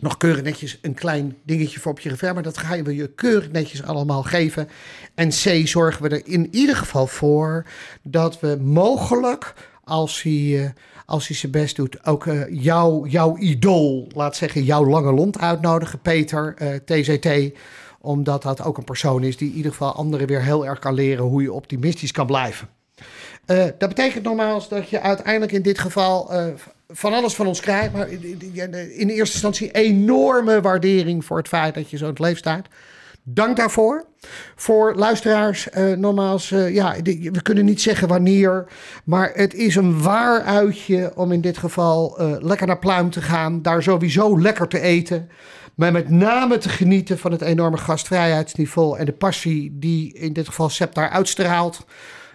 nog 0.00 0.16
keurig 0.16 0.42
netjes 0.42 0.78
een 0.82 0.94
klein 0.94 1.36
dingetje 1.44 1.80
voor 1.80 1.92
op 1.92 2.00
je 2.00 2.08
revers. 2.08 2.32
Maar 2.32 2.42
dat 2.42 2.58
gaan 2.58 2.84
we 2.84 2.94
je 2.94 3.14
keurig 3.14 3.50
netjes 3.50 3.82
allemaal 3.82 4.22
geven. 4.22 4.68
En 5.14 5.28
C, 5.28 5.66
zorgen 5.68 6.02
we 6.02 6.08
er 6.08 6.26
in 6.26 6.48
ieder 6.54 6.76
geval 6.76 7.06
voor 7.06 7.66
dat 8.02 8.40
we 8.40 8.58
mogelijk, 8.62 9.54
als 9.84 10.22
hij, 10.22 10.64
eh, 10.64 10.70
als 11.06 11.28
hij 11.28 11.36
zijn 11.36 11.52
best 11.52 11.76
doet, 11.76 12.06
ook 12.06 12.26
eh, 12.26 12.62
jou, 12.62 13.08
jouw 13.08 13.36
idool, 13.38 14.08
laat 14.14 14.36
zeggen, 14.36 14.64
jouw 14.64 14.86
lange 14.86 15.12
lont 15.12 15.38
uitnodigen, 15.38 16.00
Peter, 16.00 16.54
eh, 16.56 16.74
TZT 16.74 17.58
omdat 18.02 18.42
dat 18.42 18.62
ook 18.62 18.78
een 18.78 18.84
persoon 18.84 19.22
is 19.22 19.36
die 19.36 19.50
in 19.50 19.56
ieder 19.56 19.70
geval 19.70 19.92
anderen 19.92 20.26
weer 20.26 20.42
heel 20.42 20.66
erg 20.66 20.78
kan 20.78 20.94
leren 20.94 21.24
hoe 21.24 21.42
je 21.42 21.52
optimistisch 21.52 22.12
kan 22.12 22.26
blijven. 22.26 22.68
Dat 23.78 23.88
betekent 23.88 24.24
nogmaals 24.24 24.68
dat 24.68 24.88
je 24.88 25.00
uiteindelijk 25.00 25.52
in 25.52 25.62
dit 25.62 25.78
geval 25.78 26.30
van 26.92 27.12
alles 27.12 27.34
van 27.34 27.46
ons 27.46 27.60
krijgt. 27.60 27.92
Maar 27.92 28.08
in, 28.10 29.08
eerste 29.08 29.34
instantie 29.34 29.70
enorme 29.70 30.60
waardering 30.60 31.24
voor 31.24 31.36
het 31.36 31.48
feit 31.48 31.74
dat 31.74 31.90
je 31.90 31.96
zo 31.96 32.04
in 32.04 32.10
het 32.10 32.18
leven 32.18 32.38
staat. 32.38 32.68
Dank 33.22 33.56
daarvoor. 33.56 34.04
Voor 34.56 34.94
luisteraars, 34.94 35.70
eh, 35.70 35.92
nogmaals, 35.92 36.50
eh, 36.50 36.74
ja, 36.74 36.94
we 37.32 37.42
kunnen 37.42 37.64
niet 37.64 37.80
zeggen 37.80 38.08
wanneer. 38.08 38.66
Maar 39.04 39.30
het 39.34 39.54
is 39.54 39.76
een 39.76 40.02
waar 40.02 40.42
uitje 40.42 41.12
om 41.14 41.32
in 41.32 41.40
dit 41.40 41.58
geval 41.58 42.18
eh, 42.18 42.34
lekker 42.38 42.66
naar 42.66 42.78
Pluim 42.78 43.10
te 43.10 43.22
gaan. 43.22 43.62
Daar 43.62 43.82
sowieso 43.82 44.40
lekker 44.40 44.68
te 44.68 44.80
eten. 44.80 45.28
Maar 45.74 45.92
met 45.92 46.10
name 46.10 46.58
te 46.58 46.68
genieten 46.68 47.18
van 47.18 47.32
het 47.32 47.40
enorme 47.40 47.76
gastvrijheidsniveau 47.76 48.98
en 48.98 49.04
de 49.04 49.12
passie 49.12 49.76
die 49.78 50.12
in 50.12 50.32
dit 50.32 50.46
geval 50.46 50.68
Sepp 50.68 50.94
daar 50.94 51.10
uitstraalt. 51.10 51.84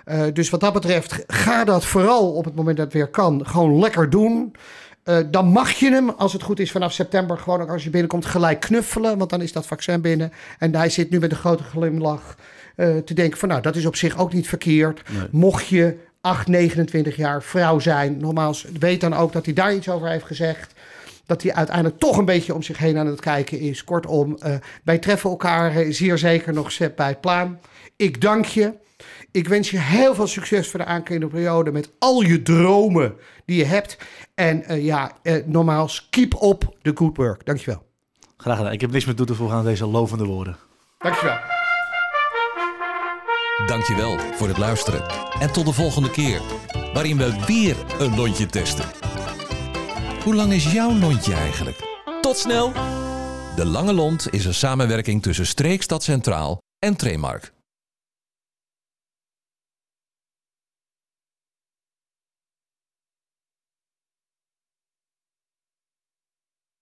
Eh, 0.06 0.24
dus 0.34 0.50
wat 0.50 0.60
dat 0.60 0.74
betreft, 0.74 1.24
ga 1.28 1.64
dat 1.64 1.86
vooral 1.86 2.32
op 2.32 2.46
het 2.46 2.56
moment 2.56 2.78
dat 2.78 2.86
het 2.86 2.96
weer 2.96 3.08
kan, 3.08 3.48
gewoon 3.48 3.80
lekker 3.80 4.10
doen. 4.10 4.56
Eh, 5.04 5.18
dan 5.32 5.46
mag 5.46 5.72
je 5.72 5.92
hem, 5.92 6.10
als 6.10 6.34
het 6.34 6.44
goed 6.44 6.60
is, 6.60 6.72
vanaf 6.72 6.94
september 6.94 7.38
gewoon 7.38 7.62
ook 7.62 7.70
als 7.70 7.84
je 7.84 7.90
binnenkomt 7.90 8.26
gelijk 8.26 8.60
knuffelen. 8.60 9.18
Want 9.18 9.30
dan 9.30 9.42
is 9.42 9.52
dat 9.52 9.66
vaccin 9.66 10.02
binnen. 10.02 10.32
En 10.60 10.76
hij 10.76 10.90
zit 10.90 11.10
nu 11.10 11.20
met 11.20 11.32
een 11.32 11.38
grote 11.38 11.64
glimlach 11.64 12.38
eh, 12.76 12.98
te 12.98 13.14
denken 13.14 13.40
van 13.40 13.50
nou, 13.50 13.62
dat 13.62 13.76
is 13.76 13.86
op 13.86 13.96
zich 13.96 14.18
ook 14.18 14.34
niet 14.34 14.48
verkeerd. 14.48 15.02
Nee. 15.10 15.28
Mocht 15.32 15.68
je 15.68 15.98
8, 16.22 16.48
29 16.48 17.16
jaar 17.16 17.44
vrouw 17.44 17.80
zijn, 17.80 18.18
nogmaals, 18.18 18.66
weet 18.80 19.02
dan 19.02 19.14
ook 19.14 19.34
dat 19.34 19.46
hij 19.46 19.54
daar 19.54 19.76
iets 19.76 19.90
over 19.90 20.10
heeft 20.10 20.26
gezegd. 20.26 20.74
Dat 21.26 21.42
hij 21.44 21.54
uiteindelijk 21.54 22.00
toch 22.00 22.18
een 22.18 22.26
beetje 22.26 22.54
om 22.54 22.64
zich 22.64 22.78
heen 22.78 22.98
aan 22.98 23.08
het 23.08 23.20
kijken 23.20 23.60
is. 23.60 23.84
Kortom, 23.84 24.38
wij 24.84 24.98
treffen 24.98 25.30
elkaar 25.30 25.84
zeer 25.90 26.18
zeker 26.18 26.54
nog 26.54 26.72
Sepp, 26.72 26.96
bij 26.96 27.08
het 27.08 27.22
Pluim. 27.22 27.58
Ik 27.96 28.22
dank 28.22 28.46
je. 28.46 28.74
Ik 29.36 29.48
wens 29.48 29.70
je 29.70 29.80
heel 29.80 30.16
veel 30.16 30.28
succes 30.28 30.70
voor 30.70 30.80
de 30.80 30.86
aankomende 30.86 31.28
periode 31.28 31.72
met 31.72 31.92
al 32.00 32.22
je 32.22 32.42
dromen 32.42 33.16
die 33.46 33.58
je 33.58 33.66
hebt. 33.66 33.98
En 34.36 34.64
eh, 34.64 34.84
ja, 34.84 35.12
eh, 35.24 35.46
nogmaals, 35.46 36.08
keep 36.10 36.34
up 36.34 36.76
the 36.82 36.92
good 36.96 37.18
work. 37.18 37.46
Dankjewel. 37.46 37.86
Graag 38.38 38.58
gedaan. 38.58 38.72
Ik 38.72 38.82
heb 38.82 38.92
niks 38.92 39.06
meer 39.06 39.16
toe 39.16 39.26
te 39.26 39.36
voegen 39.36 39.58
aan 39.58 39.64
deze 39.64 39.86
lovende 39.86 40.26
woorden. 40.26 40.58
Dankjewel. 40.98 41.38
Dankjewel 43.68 44.18
voor 44.20 44.48
het 44.48 44.58
luisteren. 44.58 45.04
En 45.40 45.52
tot 45.52 45.66
de 45.66 45.74
volgende 45.74 46.12
keer, 46.12 46.42
waarin 46.94 47.18
we 47.18 47.44
weer 47.46 47.76
een 48.00 48.16
lontje 48.16 48.46
testen. 48.46 48.86
Hoe 50.24 50.36
lang 50.36 50.54
is 50.54 50.72
jouw 50.72 50.94
lontje 50.94 51.34
eigenlijk? 51.34 51.78
Tot 52.22 52.38
snel! 52.38 52.72
De 53.56 53.66
Lange 53.66 53.94
Lont 53.94 54.34
is 54.34 54.46
een 54.46 54.54
samenwerking 54.54 55.22
tussen 55.22 55.46
Streekstad 55.46 56.04
Centraal 56.04 56.58
en 56.80 56.96
Tremark. 56.96 57.54